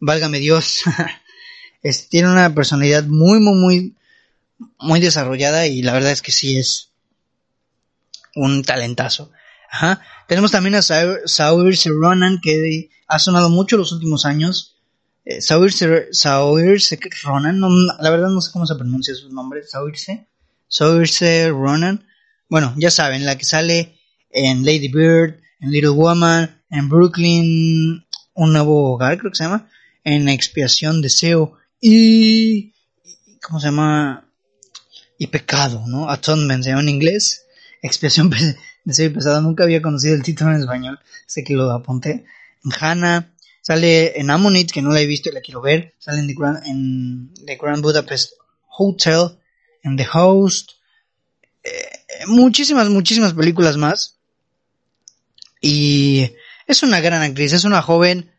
válgame 0.00 0.38
Dios. 0.38 0.82
tiene 2.10 2.30
una 2.30 2.54
personalidad 2.54 3.04
muy 3.04 3.38
muy 3.38 3.54
muy 3.54 3.96
muy 4.78 5.00
desarrollada 5.00 5.66
y 5.66 5.82
la 5.82 5.92
verdad 5.92 6.12
es 6.12 6.22
que 6.22 6.32
sí 6.32 6.58
es 6.58 6.90
un 8.34 8.62
talentazo. 8.62 9.32
Ajá. 9.70 10.00
Tenemos 10.28 10.52
también 10.52 10.74
a 10.74 10.82
Saoirse 10.82 11.90
Ronan, 11.90 12.40
que 12.42 12.90
ha 13.06 13.18
sonado 13.18 13.48
mucho 13.50 13.76
los 13.76 13.92
últimos 13.92 14.24
años. 14.24 14.76
Eh, 15.24 15.40
Saoirse, 15.40 16.08
Ronan, 17.22 17.60
la 18.00 18.10
verdad 18.10 18.28
no 18.28 18.40
sé 18.40 18.52
cómo 18.52 18.66
se 18.66 18.76
pronuncia 18.76 19.14
su 19.14 19.32
nombre, 19.32 19.62
Saoirse. 19.64 20.28
Saoirse 20.68 21.50
Ronan. 21.50 22.06
Bueno, 22.48 22.74
ya 22.76 22.90
saben, 22.90 23.24
la 23.24 23.36
que 23.36 23.44
sale 23.44 23.98
en 24.30 24.64
Lady 24.64 24.88
Bird, 24.88 25.40
en 25.60 25.70
Little 25.70 25.90
Woman, 25.90 26.55
en 26.70 26.88
Brooklyn, 26.88 28.04
Un 28.34 28.52
Nuevo 28.52 28.92
Hogar, 28.92 29.18
creo 29.18 29.30
que 29.30 29.36
se 29.36 29.44
llama, 29.44 29.68
en 30.04 30.28
Expiación, 30.28 31.02
Deseo 31.02 31.56
y... 31.80 32.72
¿Cómo 33.42 33.60
se 33.60 33.66
llama? 33.66 34.24
Y 35.18 35.28
Pecado, 35.28 35.84
¿no? 35.86 36.10
Atonement 36.10 36.64
se 36.64 36.70
llama 36.70 36.82
en 36.82 36.88
inglés. 36.88 37.44
Expiación 37.80 38.30
de 38.84 38.94
ser 38.94 39.12
pesado. 39.12 39.40
Nunca 39.40 39.64
había 39.64 39.80
conocido 39.80 40.14
el 40.14 40.22
título 40.22 40.50
en 40.50 40.60
español. 40.60 40.98
Sé 41.26 41.44
que 41.44 41.54
lo 41.54 41.70
apunté. 41.70 42.24
En 42.64 42.72
Hannah. 42.78 43.32
Sale 43.62 44.18
en 44.18 44.30
Ammonite, 44.30 44.72
que 44.72 44.82
no 44.82 44.90
la 44.90 45.00
he 45.00 45.06
visto 45.06 45.28
y 45.28 45.32
la 45.32 45.40
quiero 45.40 45.60
ver. 45.60 45.94
Sale 45.98 46.20
en 46.20 46.26
The 46.26 46.34
Grand, 46.36 46.66
en 46.66 47.34
The 47.46 47.56
Grand 47.56 47.82
Budapest 47.82 48.32
Hotel. 48.78 49.38
En 49.82 49.96
The 49.96 50.06
Host. 50.12 50.72
Eh, 51.62 52.26
muchísimas, 52.26 52.88
muchísimas 52.88 53.32
películas 53.32 53.76
más. 53.76 54.18
Y 55.60 56.32
es 56.66 56.82
una 56.82 57.00
gran 57.00 57.22
actriz. 57.22 57.52
Es 57.52 57.64
una 57.64 57.82
joven 57.82 58.30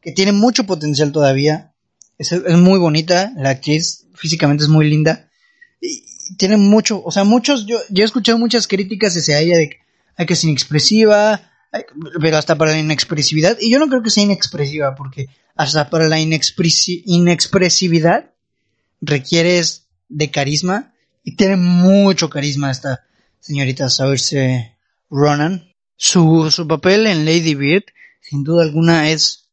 que 0.00 0.12
tiene 0.12 0.32
mucho 0.32 0.64
potencial 0.64 1.12
todavía. 1.12 1.74
Es, 2.18 2.32
muy 2.32 2.78
bonita, 2.78 3.32
la 3.36 3.50
actriz 3.50 4.06
físicamente 4.14 4.64
es 4.64 4.70
muy 4.70 4.88
linda. 4.88 5.30
Y 5.80 6.04
tiene 6.36 6.56
mucho, 6.56 7.02
o 7.04 7.10
sea, 7.10 7.24
muchos, 7.24 7.66
yo, 7.66 7.78
he 7.94 8.02
escuchado 8.02 8.38
muchas 8.38 8.66
críticas 8.66 9.16
hacia 9.16 9.40
ella 9.40 9.58
de 9.58 9.78
ay, 10.16 10.26
que 10.26 10.32
es 10.32 10.44
inexpresiva, 10.44 11.50
pero 12.20 12.38
hasta 12.38 12.56
para 12.56 12.72
la 12.72 12.78
inexpresividad. 12.78 13.58
Y 13.60 13.70
yo 13.70 13.78
no 13.78 13.88
creo 13.88 14.02
que 14.02 14.10
sea 14.10 14.24
inexpresiva, 14.24 14.94
porque 14.94 15.26
hasta 15.54 15.90
para 15.90 16.08
la 16.08 16.18
inexpresi- 16.18 17.02
inexpresividad 17.04 18.30
requieres 19.00 19.88
de 20.08 20.30
carisma. 20.30 20.94
Y 21.22 21.36
tiene 21.36 21.56
mucho 21.56 22.30
carisma 22.30 22.70
esta 22.70 23.04
señorita 23.40 23.90
Saoirse 23.90 24.76
Ronan. 25.10 25.68
Su, 25.96 26.50
su 26.50 26.66
papel 26.66 27.06
en 27.06 27.24
Lady 27.24 27.54
Bird, 27.54 27.84
sin 28.20 28.44
duda 28.44 28.62
alguna, 28.62 29.10
es 29.10 29.48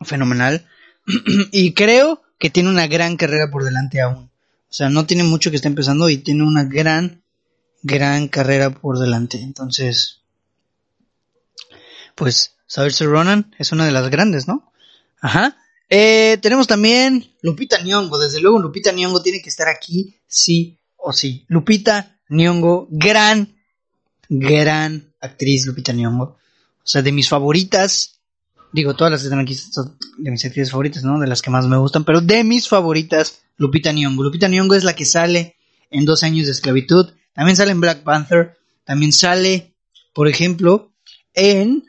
fenomenal. 0.00 0.66
y 1.52 1.74
creo 1.74 2.22
que 2.38 2.50
tiene 2.50 2.70
una 2.70 2.86
gran 2.86 3.16
carrera 3.16 3.50
por 3.50 3.64
delante 3.64 4.00
aún. 4.00 4.30
O 4.70 4.72
sea, 4.72 4.90
no 4.90 5.06
tiene 5.06 5.24
mucho 5.24 5.50
que 5.50 5.56
está 5.56 5.68
empezando 5.68 6.08
y 6.08 6.18
tiene 6.18 6.42
una 6.42 6.64
gran, 6.64 7.22
gran 7.82 8.28
carrera 8.28 8.70
por 8.70 8.98
delante. 8.98 9.40
Entonces, 9.40 10.20
pues, 12.14 12.56
Saoirse 12.66 13.06
Ronan 13.06 13.54
es 13.58 13.72
una 13.72 13.86
de 13.86 13.92
las 13.92 14.10
grandes, 14.10 14.46
¿no? 14.46 14.72
Ajá. 15.20 15.56
Eh, 15.88 16.38
tenemos 16.42 16.66
también 16.66 17.32
Lupita 17.40 17.80
Nyong'o. 17.82 18.18
Desde 18.18 18.40
luego, 18.40 18.58
Lupita 18.58 18.92
Nyong'o 18.92 19.22
tiene 19.22 19.40
que 19.40 19.48
estar 19.48 19.68
aquí, 19.68 20.20
sí 20.26 20.78
o 20.96 21.12
sí. 21.14 21.46
Lupita 21.48 22.18
Nyong'o, 22.28 22.88
gran, 22.90 23.56
gran 24.28 25.07
actriz 25.20 25.66
Lupita 25.66 25.92
Nyong'o. 25.92 26.24
O 26.24 26.36
sea, 26.84 27.02
de 27.02 27.12
mis 27.12 27.28
favoritas. 27.28 28.20
Digo, 28.72 28.94
todas 28.94 29.10
las 29.10 29.20
que 29.20 29.26
están 29.26 29.40
aquí 29.40 29.54
son 29.54 29.96
de 30.18 30.30
mis 30.30 30.44
actrices 30.44 30.70
favoritas, 30.70 31.02
¿no? 31.04 31.18
De 31.18 31.26
las 31.26 31.42
que 31.42 31.50
más 31.50 31.66
me 31.66 31.76
gustan. 31.76 32.04
Pero 32.04 32.20
de 32.20 32.44
mis 32.44 32.68
favoritas, 32.68 33.40
Lupita 33.56 33.92
Nyong'o. 33.92 34.22
Lupita 34.22 34.48
Nyong'o 34.48 34.74
es 34.74 34.84
la 34.84 34.94
que 34.94 35.04
sale 35.04 35.56
en 35.90 36.04
12 36.04 36.26
años 36.26 36.46
de 36.46 36.52
esclavitud. 36.52 37.12
También 37.32 37.56
sale 37.56 37.72
en 37.72 37.80
Black 37.80 38.02
Panther. 38.02 38.58
También 38.84 39.12
sale, 39.12 39.74
por 40.14 40.28
ejemplo, 40.28 40.92
en... 41.34 41.84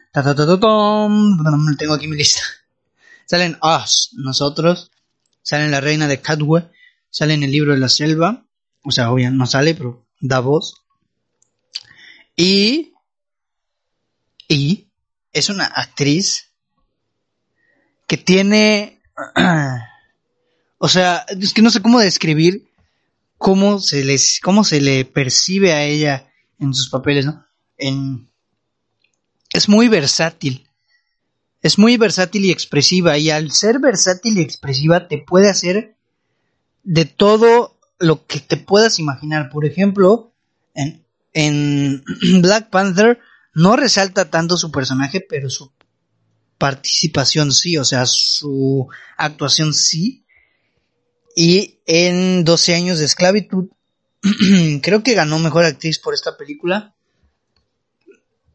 tengo 1.78 1.94
aquí 1.94 2.08
mi 2.08 2.18
lista. 2.18 2.42
Salen 3.26 3.58
Us, 3.62 4.10
nosotros. 4.14 4.92
Salen 5.42 5.72
La 5.72 5.82
Reina 5.82 6.08
de 6.08 6.20
Cadwe. 6.20 6.70
Sale 7.10 7.36
en 7.36 7.44
el 7.44 7.52
libro 7.52 7.74
de 7.74 7.80
la 7.80 7.90
selva. 7.90 8.46
O 8.84 8.92
sea, 8.92 9.12
obviamente 9.12 9.38
no 9.38 9.46
sale, 9.46 9.76
pero 9.76 10.06
da 10.20 10.40
voz. 10.40 10.76
Y... 12.36 12.94
Y... 14.50 14.88
Es 15.32 15.50
una 15.50 15.66
actriz 15.66 16.50
que 18.08 18.18
tiene... 18.18 19.02
o 20.80 20.90
sea, 20.90 21.26
es 21.30 21.54
que 21.54 21.62
no 21.62 21.70
sé 21.70 21.82
cómo 21.82 22.00
describir 22.00 22.70
cómo 23.38 23.80
se 23.80 24.04
les, 24.04 24.40
cómo 24.44 24.64
se 24.64 24.82
le 24.82 25.06
percibe 25.06 25.74
a 25.74 25.84
ella 25.84 26.32
en 26.60 26.74
sus 26.74 26.90
papeles, 26.90 27.26
¿no? 27.26 27.46
En, 27.78 28.30
es 29.52 29.70
muy 29.70 29.88
versátil. 29.88 30.68
Es 31.62 31.80
muy 31.80 31.98
versátil 31.98 32.46
y 32.46 32.52
expresiva. 32.52 33.18
Y 33.18 33.32
al 33.32 33.52
ser 33.52 33.80
versátil 33.80 34.38
y 34.38 34.42
expresiva 34.42 35.08
te 35.08 35.20
puede 35.20 35.50
hacer 35.50 35.96
de 36.84 37.06
todo 37.06 37.78
lo 37.98 38.26
que 38.26 38.40
te 38.40 38.58
puedas 38.58 39.00
imaginar. 39.00 39.50
Por 39.50 39.66
ejemplo, 39.66 40.34
en, 40.74 41.06
en 41.34 42.04
Black 42.42 42.70
Panther 42.70 43.20
no 43.54 43.76
resalta 43.76 44.30
tanto 44.30 44.58
su 44.58 44.72
personaje, 44.72 45.26
pero 45.28 45.50
su 45.50 45.72
participación 46.58 47.52
sí, 47.52 47.78
o 47.78 47.86
sea, 47.86 48.06
su 48.06 48.88
actuación 49.18 49.74
sí. 49.74 50.26
Y 51.36 51.80
en 51.86 52.44
12 52.44 52.76
años 52.76 53.00
de 53.00 53.06
esclavitud, 53.06 53.70
creo 54.84 55.02
que 55.02 55.14
ganó 55.14 55.40
mejor 55.40 55.66
actriz 55.66 55.98
por 56.00 56.14
esta 56.14 56.38
película. 56.38 56.96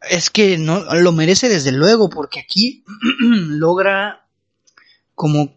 Es 0.09 0.29
que 0.29 0.59
no 0.59 0.85
lo 0.95 1.13
merece 1.13 1.49
desde 1.49 1.73
luego, 1.73 2.11
porque 2.11 2.41
aquí 2.41 2.85
logra 3.21 4.29
como 5.15 5.57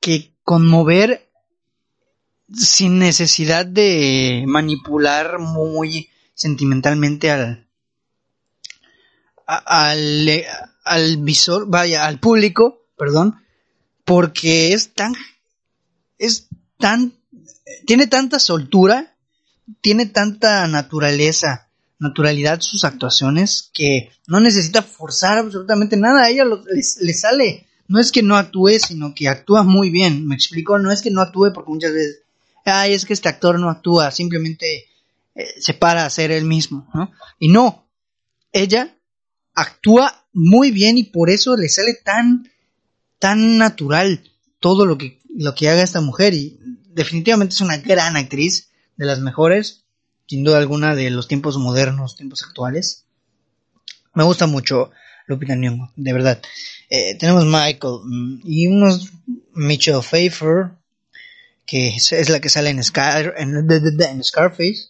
que 0.00 0.34
conmover 0.44 1.30
sin 2.52 2.98
necesidad 2.98 3.64
de 3.66 4.44
manipular 4.46 5.38
muy 5.38 6.10
sentimentalmente 6.34 7.30
al, 7.30 7.67
al, 9.48 10.28
eh, 10.28 10.46
al 10.84 11.16
visor, 11.18 11.68
vaya, 11.68 12.06
al 12.06 12.20
público, 12.20 12.86
perdón, 12.96 13.42
porque 14.04 14.72
es 14.74 14.94
tan, 14.94 15.14
es 16.18 16.48
tan, 16.78 17.14
tiene 17.86 18.06
tanta 18.06 18.38
soltura, 18.38 19.14
tiene 19.80 20.06
tanta 20.06 20.66
naturaleza, 20.68 21.68
naturalidad 21.98 22.60
sus 22.60 22.84
actuaciones 22.84 23.70
que 23.72 24.10
no 24.26 24.38
necesita 24.40 24.82
forzar 24.82 25.38
absolutamente 25.38 25.96
nada, 25.96 26.24
a 26.24 26.30
ella 26.30 26.44
le 26.44 27.14
sale. 27.14 27.66
No 27.88 27.98
es 27.98 28.12
que 28.12 28.22
no 28.22 28.36
actúe, 28.36 28.78
sino 28.78 29.14
que 29.14 29.28
actúa 29.28 29.62
muy 29.62 29.88
bien. 29.88 30.26
Me 30.26 30.34
explico, 30.34 30.78
no 30.78 30.92
es 30.92 31.00
que 31.00 31.10
no 31.10 31.22
actúe 31.22 31.52
porque 31.54 31.72
muchas 31.72 31.94
veces, 31.94 32.20
ay, 32.66 32.92
es 32.92 33.06
que 33.06 33.14
este 33.14 33.30
actor 33.30 33.58
no 33.58 33.70
actúa, 33.70 34.10
simplemente 34.10 34.84
eh, 35.34 35.54
se 35.58 35.72
para 35.72 36.04
a 36.04 36.10
ser 36.10 36.30
él 36.30 36.44
mismo, 36.44 36.86
¿no? 36.92 37.10
Y 37.38 37.48
no, 37.48 37.88
ella 38.52 38.94
actúa 39.60 40.26
muy 40.32 40.70
bien 40.70 40.98
y 40.98 41.04
por 41.04 41.30
eso 41.30 41.56
le 41.56 41.68
sale 41.68 41.94
tan, 41.94 42.50
tan 43.18 43.58
natural 43.58 44.22
todo 44.60 44.86
lo 44.86 44.98
que, 44.98 45.20
lo 45.34 45.54
que 45.54 45.68
haga 45.68 45.82
esta 45.82 46.00
mujer 46.00 46.34
y 46.34 46.58
definitivamente 46.86 47.54
es 47.54 47.60
una 47.60 47.78
gran 47.78 48.16
actriz, 48.16 48.68
de 48.98 49.06
las 49.06 49.20
mejores, 49.20 49.84
sin 50.26 50.44
duda 50.44 50.58
alguna 50.58 50.94
de 50.94 51.08
los 51.10 51.28
tiempos 51.28 51.56
modernos, 51.56 52.16
tiempos 52.16 52.42
actuales. 52.42 53.06
Me 54.12 54.24
gusta 54.24 54.46
mucho 54.46 54.90
Lupita 55.26 55.54
Nyong'o, 55.54 55.92
de 55.96 56.12
verdad. 56.12 56.42
Eh, 56.90 57.14
tenemos 57.14 57.46
Michael 57.46 58.00
mm, 58.04 58.40
y 58.44 58.66
unos 58.66 59.12
Michelle 59.54 60.02
Pfeiffer, 60.02 60.72
que 61.64 61.88
es, 61.96 62.28
la 62.28 62.40
que 62.40 62.48
sale 62.48 62.70
en, 62.70 62.82
Scar, 62.82 63.34
en 63.38 64.24
Scarface, 64.24 64.88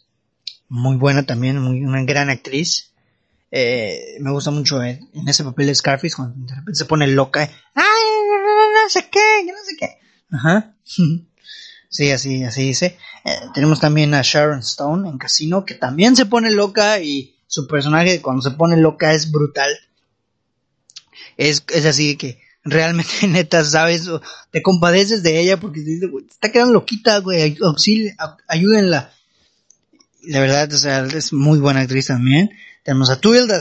muy 0.69 0.97
buena 0.97 1.25
también, 1.25 1.61
muy, 1.61 1.85
una 1.85 2.03
gran 2.05 2.31
actriz. 2.31 2.88
Eh, 3.51 4.17
me 4.21 4.31
gusta 4.31 4.51
mucho 4.51 4.83
eh, 4.83 5.01
en 5.15 5.27
ese 5.29 5.43
papel 5.45 5.67
de 5.67 5.75
Scarface 5.75 6.15
cuando 6.15 6.35
de 6.47 6.55
repente 6.55 6.79
se 6.79 6.85
pone 6.85 7.07
loca. 7.07 7.45
eh, 7.45 7.51
Ay, 7.75 7.85
no, 8.85 8.89
sé 8.91 9.09
qué, 9.11 9.45
no 9.47 9.65
sé 9.65 9.77
qué. 9.79 9.99
Ajá. 10.33 10.75
Sí, 11.91 12.11
así, 12.11 12.45
así 12.45 12.65
dice. 12.65 12.99
Eh, 13.25 13.31
tenemos 13.55 13.81
también 13.81 14.13
a 14.13 14.21
Sharon 14.23 14.59
Stone 14.59 15.09
en 15.09 15.17
Casino, 15.17 15.65
que 15.65 15.73
también 15.75 16.17
se 16.17 16.27
pone 16.27 16.51
loca 16.51 17.01
y 17.01 17.35
su 17.47 17.67
personaje 17.67 18.21
cuando 18.21 18.43
se 18.43 18.51
pone 18.51 18.77
loca 18.77 19.15
es 19.15 19.33
brutal. 19.33 19.71
Es, 21.39 21.65
es 21.73 21.87
así 21.87 22.17
que 22.19 22.41
realmente 22.65 23.11
neta, 23.29 23.65
sabes, 23.65 24.09
te 24.51 24.61
compadeces 24.61 25.23
de 25.23 25.41
ella 25.41 25.59
porque 25.59 25.81
"Güey, 26.07 26.27
está 26.31 26.51
quedando 26.53 26.75
loquita, 26.75 27.19
güey, 27.21 27.41
ay- 27.41 27.57
auxili- 27.61 28.15
a- 28.19 28.37
ayúdenla. 28.49 29.13
La 30.25 30.41
verdad, 30.41 30.71
es 31.15 31.33
muy 31.33 31.59
buena 31.59 31.81
actriz 31.81 32.09
también. 32.09 32.51
Tenemos 32.89 33.11
a 33.11 33.21
Tilda, 33.21 33.61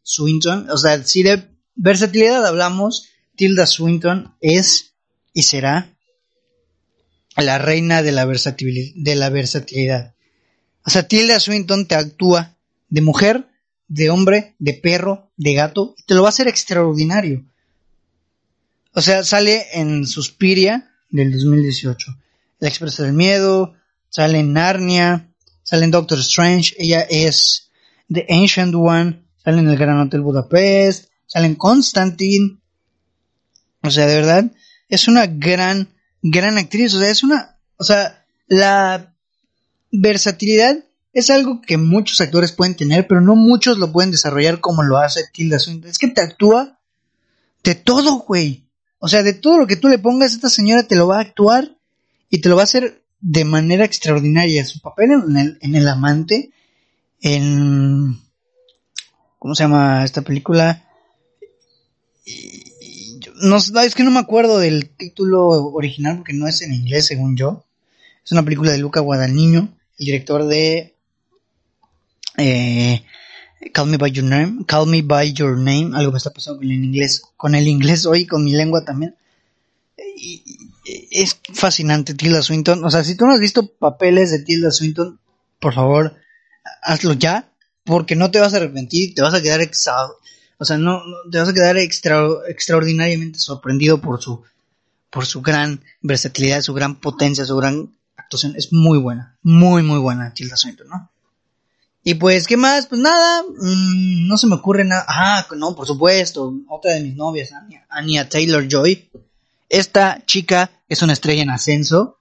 Swinton, 0.00 0.70
o 0.70 0.76
sea, 0.76 1.02
si 1.02 1.24
de 1.24 1.42
versatilidad 1.74 2.46
hablamos, 2.46 3.08
Tilda 3.34 3.66
Swinton 3.66 4.36
es 4.40 4.94
y 5.32 5.42
será 5.42 5.92
la 7.36 7.58
reina 7.58 8.04
de 8.04 8.12
la 8.12 8.26
versatilidad. 8.26 10.14
O 10.86 10.90
sea, 10.90 11.02
Tilda 11.08 11.40
Swinton 11.40 11.88
te 11.88 11.96
actúa 11.96 12.56
de 12.88 13.00
mujer, 13.00 13.48
de 13.88 14.10
hombre, 14.10 14.54
de 14.60 14.74
perro, 14.74 15.32
de 15.36 15.54
gato, 15.54 15.96
y 15.98 16.04
te 16.04 16.14
lo 16.14 16.22
va 16.22 16.28
a 16.28 16.30
hacer 16.30 16.46
extraordinario. 16.46 17.44
O 18.92 19.00
sea, 19.00 19.24
sale 19.24 19.66
en 19.72 20.06
Suspiria 20.06 20.92
del 21.10 21.32
2018. 21.32 22.16
La 22.60 22.68
Expresa 22.68 23.02
del 23.02 23.14
Miedo, 23.14 23.74
sale 24.10 24.38
en 24.38 24.52
Narnia, 24.52 25.27
sale 25.68 25.84
en 25.84 25.90
Doctor 25.90 26.18
Strange, 26.20 26.74
ella 26.78 27.02
es 27.02 27.68
The 28.10 28.24
Ancient 28.30 28.74
One, 28.74 29.22
sale 29.44 29.58
en 29.58 29.68
el 29.68 29.76
Gran 29.76 30.00
Hotel 30.00 30.22
Budapest, 30.22 31.10
sale 31.26 31.44
en 31.44 31.56
Constantine. 31.56 32.56
O 33.82 33.90
sea, 33.90 34.06
de 34.06 34.14
verdad, 34.14 34.50
es 34.88 35.08
una 35.08 35.26
gran, 35.26 35.90
gran 36.22 36.56
actriz. 36.56 36.94
O 36.94 37.00
sea, 37.00 37.10
es 37.10 37.22
una, 37.22 37.58
o 37.76 37.84
sea, 37.84 38.24
la 38.46 39.14
versatilidad 39.92 40.78
es 41.12 41.28
algo 41.28 41.60
que 41.60 41.76
muchos 41.76 42.22
actores 42.22 42.52
pueden 42.52 42.74
tener, 42.74 43.06
pero 43.06 43.20
no 43.20 43.36
muchos 43.36 43.76
lo 43.76 43.92
pueden 43.92 44.10
desarrollar 44.10 44.60
como 44.60 44.82
lo 44.82 44.96
hace 44.96 45.24
Tilda 45.34 45.58
Swinton. 45.58 45.90
Es 45.90 45.98
que 45.98 46.08
te 46.08 46.22
actúa 46.22 46.80
de 47.62 47.74
todo, 47.74 48.20
güey. 48.20 48.64
O 49.00 49.08
sea, 49.08 49.22
de 49.22 49.34
todo 49.34 49.58
lo 49.58 49.66
que 49.66 49.76
tú 49.76 49.88
le 49.88 49.98
pongas, 49.98 50.32
esta 50.32 50.48
señora 50.48 50.84
te 50.84 50.96
lo 50.96 51.08
va 51.08 51.18
a 51.18 51.22
actuar 51.24 51.76
y 52.30 52.40
te 52.40 52.48
lo 52.48 52.56
va 52.56 52.62
a 52.62 52.64
hacer 52.64 53.04
de 53.20 53.44
manera 53.44 53.84
extraordinaria. 53.84 54.64
Su 54.64 54.80
papel 54.80 55.12
en 55.12 55.36
el, 55.36 55.58
en 55.60 55.74
el 55.74 55.88
amante, 55.88 56.50
en... 57.20 58.20
¿Cómo 59.38 59.54
se 59.54 59.64
llama 59.64 60.04
esta 60.04 60.22
película? 60.22 60.84
No, 63.42 63.56
es 63.56 63.94
que 63.94 64.02
no 64.02 64.10
me 64.10 64.18
acuerdo 64.18 64.58
del 64.58 64.88
título 64.90 65.46
original 65.48 66.16
porque 66.18 66.32
no 66.32 66.48
es 66.48 66.60
en 66.62 66.72
inglés, 66.72 67.06
según 67.06 67.36
yo. 67.36 67.64
Es 68.24 68.32
una 68.32 68.42
película 68.42 68.72
de 68.72 68.78
Luca 68.78 69.00
Guadagnino, 69.00 69.68
el 69.98 70.06
director 70.06 70.44
de 70.46 70.94
eh, 72.36 73.02
Call 73.72 73.88
Me 73.88 73.96
by 73.96 74.10
Your 74.10 74.24
Name, 74.24 74.64
Call 74.66 74.88
Me 74.88 75.02
by 75.02 75.32
Your 75.32 75.56
Name, 75.56 75.90
algo 75.94 76.12
que 76.12 76.18
está 76.18 76.30
pasando 76.30 76.58
con 76.58 76.70
el 76.70 76.84
inglés, 76.84 77.22
con 77.36 77.54
el 77.54 77.66
inglés 77.68 78.06
hoy, 78.06 78.26
con 78.26 78.44
mi 78.44 78.52
lengua 78.52 78.84
también. 78.84 79.14
Y, 80.16 80.57
es 81.10 81.40
fascinante 81.52 82.14
Tilda 82.14 82.42
Swinton, 82.42 82.84
o 82.84 82.90
sea, 82.90 83.04
si 83.04 83.16
tú 83.16 83.26
no 83.26 83.32
has 83.32 83.40
visto 83.40 83.66
papeles 83.66 84.30
de 84.30 84.40
Tilda 84.40 84.70
Swinton, 84.70 85.20
por 85.60 85.74
favor, 85.74 86.16
hazlo 86.82 87.12
ya, 87.14 87.50
porque 87.84 88.16
no 88.16 88.30
te 88.30 88.40
vas 88.40 88.54
a 88.54 88.58
arrepentir, 88.58 89.14
te 89.14 89.22
vas 89.22 89.34
a 89.34 89.42
quedar 89.42 89.60
exhausto 89.60 90.18
o 90.58 90.64
sea, 90.64 90.76
no, 90.76 91.00
te 91.30 91.38
vas 91.38 91.48
a 91.48 91.54
quedar 91.54 91.76
extraordinariamente 91.78 93.38
sorprendido 93.38 94.00
por 94.00 94.20
su, 94.20 94.42
por 95.08 95.24
su 95.24 95.40
gran 95.40 95.82
versatilidad, 96.02 96.62
su 96.62 96.74
gran 96.74 96.96
potencia, 96.96 97.44
su 97.44 97.56
gran 97.56 97.96
actuación. 98.16 98.54
Es 98.56 98.72
muy 98.72 98.98
buena, 98.98 99.38
muy, 99.42 99.82
muy 99.82 100.00
buena 100.00 100.34
Tilda 100.34 100.56
Swinton, 100.56 100.88
¿no? 100.88 101.10
Y 102.02 102.14
pues, 102.14 102.46
¿qué 102.46 102.56
más? 102.56 102.86
Pues 102.86 103.00
nada, 103.00 103.42
mm, 103.42 104.26
no 104.26 104.36
se 104.36 104.48
me 104.48 104.56
ocurre 104.56 104.84
nada. 104.84 105.04
Ah, 105.06 105.46
no, 105.56 105.76
por 105.76 105.86
supuesto, 105.86 106.52
otra 106.68 106.92
de 106.94 107.02
mis 107.02 107.14
novias, 107.14 107.50
Anya, 107.88 108.28
Taylor 108.28 108.66
Joy. 108.68 109.10
Esta 109.68 110.24
chica 110.24 110.70
es 110.88 111.02
una 111.02 111.12
estrella 111.12 111.42
en 111.42 111.50
ascenso. 111.50 112.18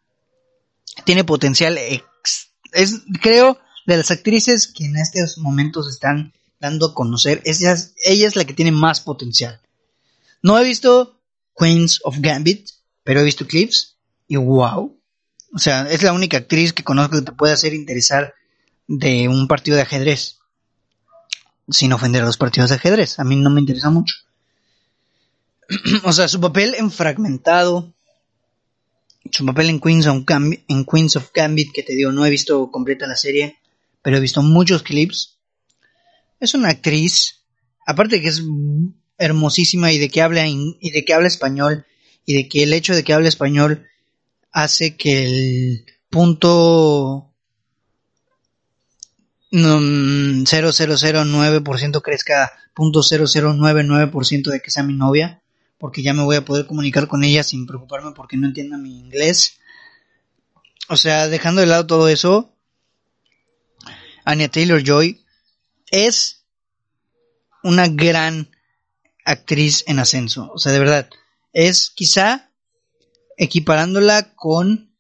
Tiene 1.06 1.24
potencial, 1.24 1.78
es, 1.78 3.02
creo, 3.22 3.60
de 3.86 3.98
las 3.98 4.12
actrices 4.12 4.68
que 4.68 4.86
en 4.86 4.98
estos 4.98 5.38
momentos 5.38 5.90
están 5.90 6.34
dando 6.60 6.88
a 6.88 6.94
conocer, 6.94 7.42
ella 7.46 7.74
es, 7.74 7.94
ella 8.04 8.28
es 8.28 8.36
la 8.36 8.46
que 8.46 8.54
tiene 8.54 8.72
más 8.72 9.00
potencial. 9.02 9.62
No 10.42 10.58
he 10.58 10.64
visto 10.64 11.20
Queens 11.58 12.02
of 12.04 12.18
Gambit, 12.20 12.70
pero 13.04 13.22
he 13.22 13.24
visto 13.24 13.48
clips 13.48 13.96
y 14.28 14.36
wow. 14.36 15.00
O 15.54 15.60
sea, 15.60 15.90
es 15.90 16.04
la 16.04 16.14
única 16.14 16.38
actriz 16.38 16.74
que 16.74 16.84
conozco 16.84 17.18
que 17.18 17.26
te 17.26 17.32
puede 17.32 17.54
hacer 17.54 17.74
interesar 17.74 18.34
de 18.88 19.28
un 19.28 19.48
partido 19.48 19.78
de 19.78 19.84
ajedrez. 19.84 20.38
Sin 21.70 21.92
ofender 21.94 22.24
a 22.24 22.26
los 22.26 22.38
partidos 22.38 22.70
de 22.70 22.76
ajedrez. 22.76 23.20
A 23.20 23.24
mí 23.24 23.36
no 23.36 23.50
me 23.50 23.60
interesa 23.60 23.90
mucho. 23.90 24.16
o 26.04 26.14
sea, 26.14 26.28
su 26.28 26.40
papel 26.40 26.76
en 26.76 26.92
Fragmentado. 26.92 27.94
Su 29.32 29.46
papel 29.46 29.70
en 29.70 29.82
Queens, 29.82 30.08
of 30.08 30.24
Gambit, 30.26 30.64
en 30.70 30.86
Queens 30.86 31.18
of 31.18 31.32
Gambit, 31.34 31.74
que 31.74 31.84
te 31.84 31.94
digo, 31.94 32.14
no 32.14 32.26
he 32.26 32.30
visto 32.30 32.72
completa 32.72 33.08
la 33.08 33.18
serie, 33.18 33.58
pero 34.02 34.16
he 34.16 34.22
visto 34.22 34.42
muchos 34.42 34.84
clips 34.84 35.38
es 36.40 36.54
una 36.54 36.70
actriz, 36.70 37.42
aparte 37.86 38.16
de 38.18 38.22
que 38.22 38.28
es 38.30 38.42
hermosísima 39.18 39.92
y 39.92 39.98
de 39.98 40.08
que 40.10 40.22
habla 40.22 40.48
y 40.48 40.92
de 40.92 41.04
que 41.04 41.14
habla 41.14 41.28
español 41.28 41.86
y 42.26 42.36
de 42.36 42.48
que 42.48 42.64
el 42.64 42.72
hecho 42.74 42.96
de 42.96 43.04
que 43.04 43.14
hable 43.14 43.28
español 43.30 43.88
hace 44.52 44.96
que 44.96 45.26
el 45.26 45.86
punto 46.10 47.34
0009% 49.52 52.02
crezca 52.02 52.54
punto 52.74 53.02
.0099% 53.02 54.52
de 54.52 54.62
que 54.62 54.72
sea 54.72 54.84
mi 54.84 54.94
novia, 54.94 55.42
porque 55.78 56.02
ya 56.02 56.14
me 56.14 56.24
voy 56.24 56.36
a 56.36 56.46
poder 56.46 56.66
comunicar 56.66 57.08
con 57.08 57.24
ella 57.24 57.44
sin 57.44 57.68
preocuparme 57.68 58.12
porque 58.12 58.38
no 58.38 58.48
entienda 58.48 58.78
mi 58.78 58.98
inglés. 58.98 59.60
O 60.90 60.98
sea, 60.98 61.28
dejando 61.28 61.62
de 61.62 61.68
lado 61.68 61.86
todo 61.86 62.08
eso, 62.08 62.54
Anya 64.26 64.50
Taylor 64.50 64.84
Joy 64.84 65.24
es 65.92 66.46
una 67.64 67.88
gran 67.88 68.50
actriz 69.26 69.84
en 69.88 70.00
ascenso. 70.00 70.52
O 70.54 70.58
sea, 70.58 70.72
de 70.72 70.80
verdad, 70.80 71.10
es 71.54 71.90
quizá 71.90 72.50
equiparándola 73.38 74.34
con 74.36 74.92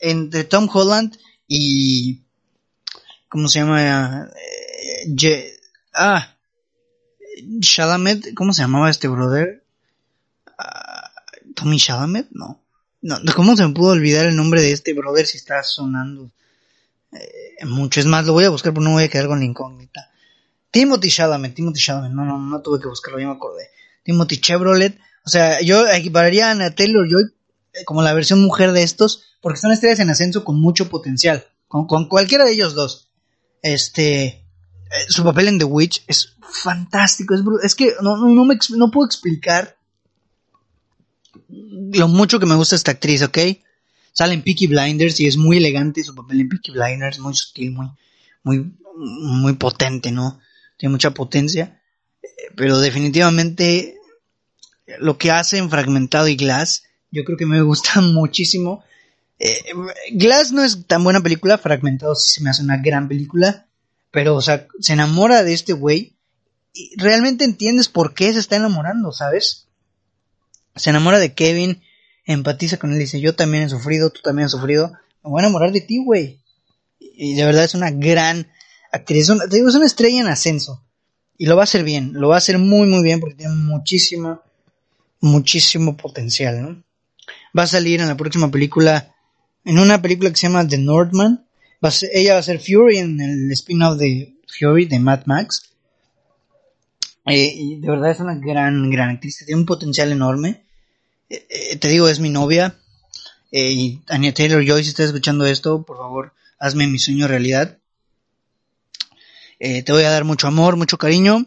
entre 0.00 0.44
Tom 0.44 0.68
Holland 0.72 1.16
y 1.46 2.22
¿cómo 3.28 3.48
se 3.48 3.60
llama? 3.60 4.28
Eh, 5.04 5.56
ah, 5.94 6.36
Shalamet, 7.60 8.34
¿cómo 8.34 8.52
se 8.52 8.62
llamaba 8.62 8.90
este 8.90 9.08
brother? 9.08 9.64
Tommy 11.58 11.78
Shalamet, 11.78 12.28
no. 12.30 12.62
No, 13.00 13.16
¿cómo 13.34 13.56
se 13.56 13.66
me 13.66 13.74
pudo 13.74 13.92
olvidar 13.92 14.26
el 14.26 14.36
nombre 14.36 14.60
de 14.60 14.72
este 14.72 14.92
brother 14.92 15.26
si 15.26 15.36
está 15.36 15.62
sonando 15.62 16.32
eh, 17.12 17.64
mucho? 17.64 18.00
Es 18.00 18.06
más, 18.06 18.26
lo 18.26 18.32
voy 18.32 18.44
a 18.44 18.50
buscar, 18.50 18.72
pero 18.72 18.84
no 18.84 18.92
voy 18.92 19.04
a 19.04 19.08
quedar 19.08 19.28
con 19.28 19.38
la 19.38 19.44
incógnita. 19.44 20.10
Timothy 20.70 21.10
Chalamet, 21.10 21.54
Timothy 21.54 21.80
Chalamet, 21.80 22.12
no, 22.12 22.24
no, 22.24 22.38
no 22.38 22.60
tuve 22.60 22.80
que 22.80 22.88
buscarlo, 22.88 23.20
ya 23.20 23.26
me 23.26 23.34
acordé. 23.34 23.70
Timothy 24.04 24.40
Chevrolet, 24.40 24.98
o 25.24 25.28
sea, 25.28 25.60
yo 25.60 25.86
equipararía 25.88 26.50
a 26.50 26.74
Taylor 26.74 27.08
Joy 27.08 27.24
eh, 27.72 27.84
como 27.84 28.02
la 28.02 28.14
versión 28.14 28.42
mujer 28.42 28.72
de 28.72 28.82
estos, 28.82 29.24
porque 29.40 29.60
son 29.60 29.72
estrellas 29.72 30.00
en 30.00 30.10
ascenso 30.10 30.44
con 30.44 30.60
mucho 30.60 30.88
potencial, 30.88 31.46
con, 31.68 32.08
cualquiera 32.08 32.44
de 32.44 32.52
ellos 32.52 32.74
dos. 32.74 33.10
Este, 33.62 34.24
eh, 34.24 34.44
su 35.08 35.22
papel 35.24 35.48
en 35.48 35.58
The 35.58 35.64
Witch 35.64 36.04
es 36.08 36.36
fantástico, 36.50 37.34
es, 37.34 37.42
es 37.62 37.74
que 37.74 37.94
no, 38.02 38.16
no, 38.16 38.44
me, 38.44 38.58
no 38.76 38.90
puedo 38.90 39.06
explicar 39.06 39.77
lo 41.92 42.08
mucho 42.08 42.40
que 42.40 42.46
me 42.46 42.54
gusta 42.54 42.76
esta 42.76 42.92
actriz, 42.92 43.22
¿ok? 43.22 43.38
Sale 44.12 44.34
en 44.34 44.42
Peaky 44.42 44.66
Blinders 44.66 45.20
y 45.20 45.26
es 45.26 45.36
muy 45.36 45.58
elegante 45.58 46.02
su 46.02 46.14
papel 46.14 46.40
en 46.40 46.48
Peaky 46.48 46.72
Blinders, 46.72 47.18
muy 47.18 47.34
sutil, 47.34 47.72
muy, 47.72 47.88
muy, 48.42 48.72
muy 48.96 49.52
potente, 49.54 50.10
¿no? 50.10 50.40
tiene 50.78 50.92
mucha 50.92 51.10
potencia, 51.10 51.80
pero 52.56 52.78
definitivamente 52.78 53.96
lo 54.98 55.18
que 55.18 55.30
hace 55.30 55.58
en 55.58 55.68
Fragmentado 55.68 56.28
y 56.28 56.36
Glass, 56.36 56.84
yo 57.10 57.24
creo 57.24 57.36
que 57.36 57.46
me 57.46 57.60
gusta 57.60 58.00
muchísimo. 58.00 58.82
Eh, 59.38 59.72
Glass 60.12 60.52
no 60.52 60.64
es 60.64 60.86
tan 60.86 61.04
buena 61.04 61.20
película, 61.20 61.58
Fragmentado 61.58 62.14
sí 62.14 62.30
se 62.30 62.42
me 62.42 62.50
hace 62.50 62.62
una 62.62 62.78
gran 62.78 63.08
película, 63.08 63.66
pero, 64.10 64.36
o 64.36 64.40
sea, 64.40 64.66
se 64.80 64.94
enamora 64.94 65.42
de 65.42 65.52
este 65.52 65.74
güey 65.74 66.14
y 66.72 66.92
realmente 66.96 67.44
entiendes 67.44 67.88
por 67.88 68.14
qué 68.14 68.32
se 68.32 68.38
está 68.38 68.56
enamorando, 68.56 69.12
¿sabes? 69.12 69.66
Se 70.78 70.90
enamora 70.90 71.18
de 71.18 71.34
Kevin, 71.34 71.82
empatiza 72.24 72.76
con 72.78 72.92
él, 72.92 72.98
dice, 72.98 73.20
yo 73.20 73.34
también 73.34 73.64
he 73.64 73.68
sufrido, 73.68 74.10
tú 74.10 74.20
también 74.22 74.46
has 74.46 74.52
sufrido, 74.52 74.92
me 75.24 75.30
voy 75.30 75.40
a 75.40 75.44
enamorar 75.44 75.72
de 75.72 75.80
ti, 75.80 76.02
güey. 76.02 76.40
Y 76.98 77.34
de 77.34 77.44
verdad 77.44 77.64
es 77.64 77.74
una 77.74 77.90
gran 77.90 78.48
actriz. 78.92 79.26
te 79.26 79.56
digo, 79.56 79.68
es 79.68 79.74
una 79.74 79.86
estrella 79.86 80.20
en 80.20 80.28
ascenso. 80.28 80.84
Y 81.36 81.46
lo 81.46 81.56
va 81.56 81.62
a 81.62 81.64
hacer 81.64 81.84
bien, 81.84 82.12
lo 82.14 82.28
va 82.28 82.36
a 82.36 82.38
hacer 82.38 82.58
muy, 82.58 82.88
muy 82.88 83.02
bien 83.02 83.20
porque 83.20 83.36
tiene 83.36 83.54
muchísimo, 83.54 84.42
muchísimo 85.20 85.96
potencial, 85.96 86.62
¿no? 86.62 86.82
Va 87.56 87.62
a 87.62 87.68
salir 87.68 88.00
en 88.00 88.08
la 88.08 88.16
próxima 88.16 88.50
película, 88.50 89.14
en 89.64 89.78
una 89.78 90.02
película 90.02 90.30
que 90.30 90.36
se 90.36 90.48
llama 90.48 90.66
The 90.66 90.78
Northman. 90.78 91.46
Ella 92.12 92.34
va 92.34 92.40
a 92.40 92.42
ser 92.42 92.60
Fury 92.60 92.98
en 92.98 93.20
el 93.20 93.52
spin-off 93.52 93.98
de 93.98 94.34
Fury 94.58 94.86
de 94.86 94.98
Mad 94.98 95.26
Max. 95.26 95.70
Eh, 97.26 97.52
y 97.54 97.80
de 97.80 97.88
verdad 97.88 98.10
es 98.10 98.20
una 98.20 98.34
gran, 98.34 98.90
gran 98.90 99.10
actriz, 99.10 99.44
tiene 99.44 99.60
un 99.60 99.66
potencial 99.66 100.10
enorme. 100.10 100.64
Eh, 101.28 101.46
eh, 101.48 101.76
te 101.76 101.88
digo, 101.88 102.08
es 102.08 102.20
mi 102.20 102.30
novia. 102.30 102.76
y 103.50 104.00
Anya 104.08 104.34
Taylor 104.34 104.64
Joy, 104.64 104.84
si 104.84 104.90
estás 104.90 105.06
escuchando 105.06 105.46
esto, 105.46 105.82
por 105.84 105.96
favor, 105.96 106.34
hazme 106.58 106.86
mi 106.86 106.98
sueño 106.98 107.28
realidad. 107.28 107.78
Eh, 109.60 109.82
te 109.82 109.92
voy 109.92 110.04
a 110.04 110.10
dar 110.10 110.24
mucho 110.24 110.46
amor, 110.46 110.76
mucho 110.76 110.98
cariño, 110.98 111.46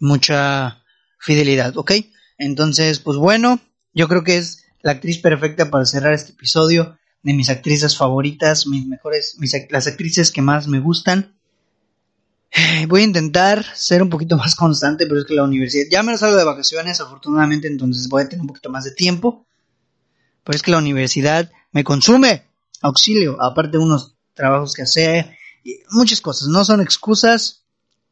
mucha 0.00 0.82
fidelidad, 1.18 1.76
¿ok? 1.76 1.92
Entonces, 2.36 2.98
pues 2.98 3.16
bueno, 3.16 3.60
yo 3.94 4.08
creo 4.08 4.24
que 4.24 4.38
es 4.38 4.64
la 4.82 4.92
actriz 4.92 5.18
perfecta 5.18 5.70
para 5.70 5.86
cerrar 5.86 6.14
este 6.14 6.32
episodio 6.32 6.98
de 7.22 7.34
mis 7.34 7.48
actrices 7.48 7.96
favoritas, 7.96 8.66
mis 8.66 8.86
mejores, 8.86 9.36
mis, 9.38 9.54
las 9.70 9.86
actrices 9.86 10.32
que 10.32 10.42
más 10.42 10.66
me 10.66 10.80
gustan. 10.80 11.36
Voy 12.88 13.02
a 13.02 13.04
intentar 13.04 13.64
ser 13.74 14.02
un 14.02 14.10
poquito 14.10 14.36
más 14.36 14.54
constante, 14.54 15.06
pero 15.06 15.20
es 15.20 15.26
que 15.26 15.34
la 15.34 15.44
universidad, 15.44 15.86
ya 15.90 16.02
me 16.02 16.16
salgo 16.18 16.36
de 16.36 16.44
vacaciones, 16.44 17.00
afortunadamente, 17.00 17.68
entonces 17.68 18.08
voy 18.08 18.22
a 18.22 18.28
tener 18.28 18.40
un 18.42 18.48
poquito 18.48 18.70
más 18.70 18.84
de 18.84 18.92
tiempo. 18.92 19.46
Pero 20.44 20.56
es 20.56 20.62
que 20.62 20.70
la 20.70 20.78
universidad 20.78 21.50
me 21.70 21.84
consume 21.84 22.44
auxilio, 22.82 23.40
aparte 23.40 23.78
de 23.78 23.84
unos 23.84 24.14
trabajos 24.34 24.74
que 24.74 24.82
hacer 24.82 25.36
muchas 25.90 26.20
cosas, 26.20 26.48
no 26.48 26.64
son 26.64 26.80
excusas, 26.80 27.62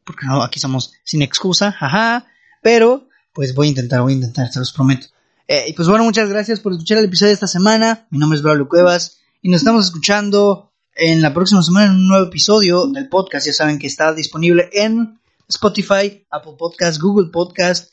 porque 0.05 0.25
no, 0.25 0.41
aquí 0.41 0.59
somos 0.59 0.93
sin 1.03 1.21
excusa, 1.21 1.71
jaja, 1.71 2.25
pero 2.61 3.07
pues 3.33 3.53
voy 3.53 3.67
a 3.67 3.69
intentar, 3.69 4.01
voy 4.01 4.13
a 4.13 4.15
intentar, 4.15 4.51
se 4.51 4.59
los 4.59 4.71
prometo. 4.71 5.07
Eh, 5.47 5.65
y 5.67 5.73
pues 5.73 5.87
bueno, 5.87 6.03
muchas 6.03 6.29
gracias 6.29 6.59
por 6.59 6.71
escuchar 6.71 6.97
el 6.97 7.05
episodio 7.05 7.29
de 7.29 7.33
esta 7.33 7.47
semana, 7.47 8.07
mi 8.09 8.19
nombre 8.19 8.37
es 8.37 8.43
Braulio 8.43 8.69
Cuevas 8.69 9.19
y 9.41 9.49
nos 9.49 9.61
estamos 9.61 9.85
escuchando 9.85 10.70
en 10.95 11.21
la 11.21 11.33
próxima 11.33 11.61
semana 11.61 11.87
en 11.87 11.93
un 11.93 12.07
nuevo 12.07 12.27
episodio 12.27 12.87
del 12.87 13.09
podcast, 13.09 13.47
ya 13.47 13.53
saben 13.53 13.79
que 13.79 13.87
está 13.87 14.13
disponible 14.13 14.69
en 14.73 15.19
Spotify, 15.47 16.25
Apple 16.29 16.53
Podcast, 16.57 17.01
Google 17.01 17.29
Podcast, 17.31 17.91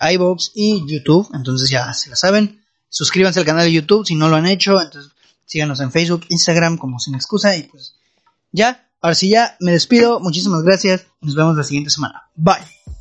iVoox 0.00 0.52
y 0.54 0.84
YouTube, 0.86 1.28
entonces 1.34 1.70
ya 1.70 1.92
se 1.92 2.10
la 2.10 2.16
saben. 2.16 2.64
Suscríbanse 2.88 3.40
al 3.40 3.46
canal 3.46 3.64
de 3.64 3.72
YouTube 3.72 4.06
si 4.06 4.14
no 4.14 4.28
lo 4.28 4.36
han 4.36 4.46
hecho, 4.46 4.80
entonces 4.80 5.12
síganos 5.44 5.80
en 5.80 5.92
Facebook, 5.92 6.26
Instagram 6.28 6.78
como 6.78 6.98
sin 6.98 7.14
excusa 7.14 7.56
y 7.56 7.64
pues 7.64 7.94
ya, 8.52 8.88
ahora 9.00 9.14
sí 9.14 9.28
ya, 9.28 9.56
me 9.60 9.72
despido. 9.72 10.20
Muchísimas 10.20 10.62
gracias. 10.62 11.06
Nos 11.20 11.34
vemos 11.34 11.56
la 11.56 11.64
siguiente 11.64 11.90
semana. 11.90 12.28
Bye. 12.34 12.99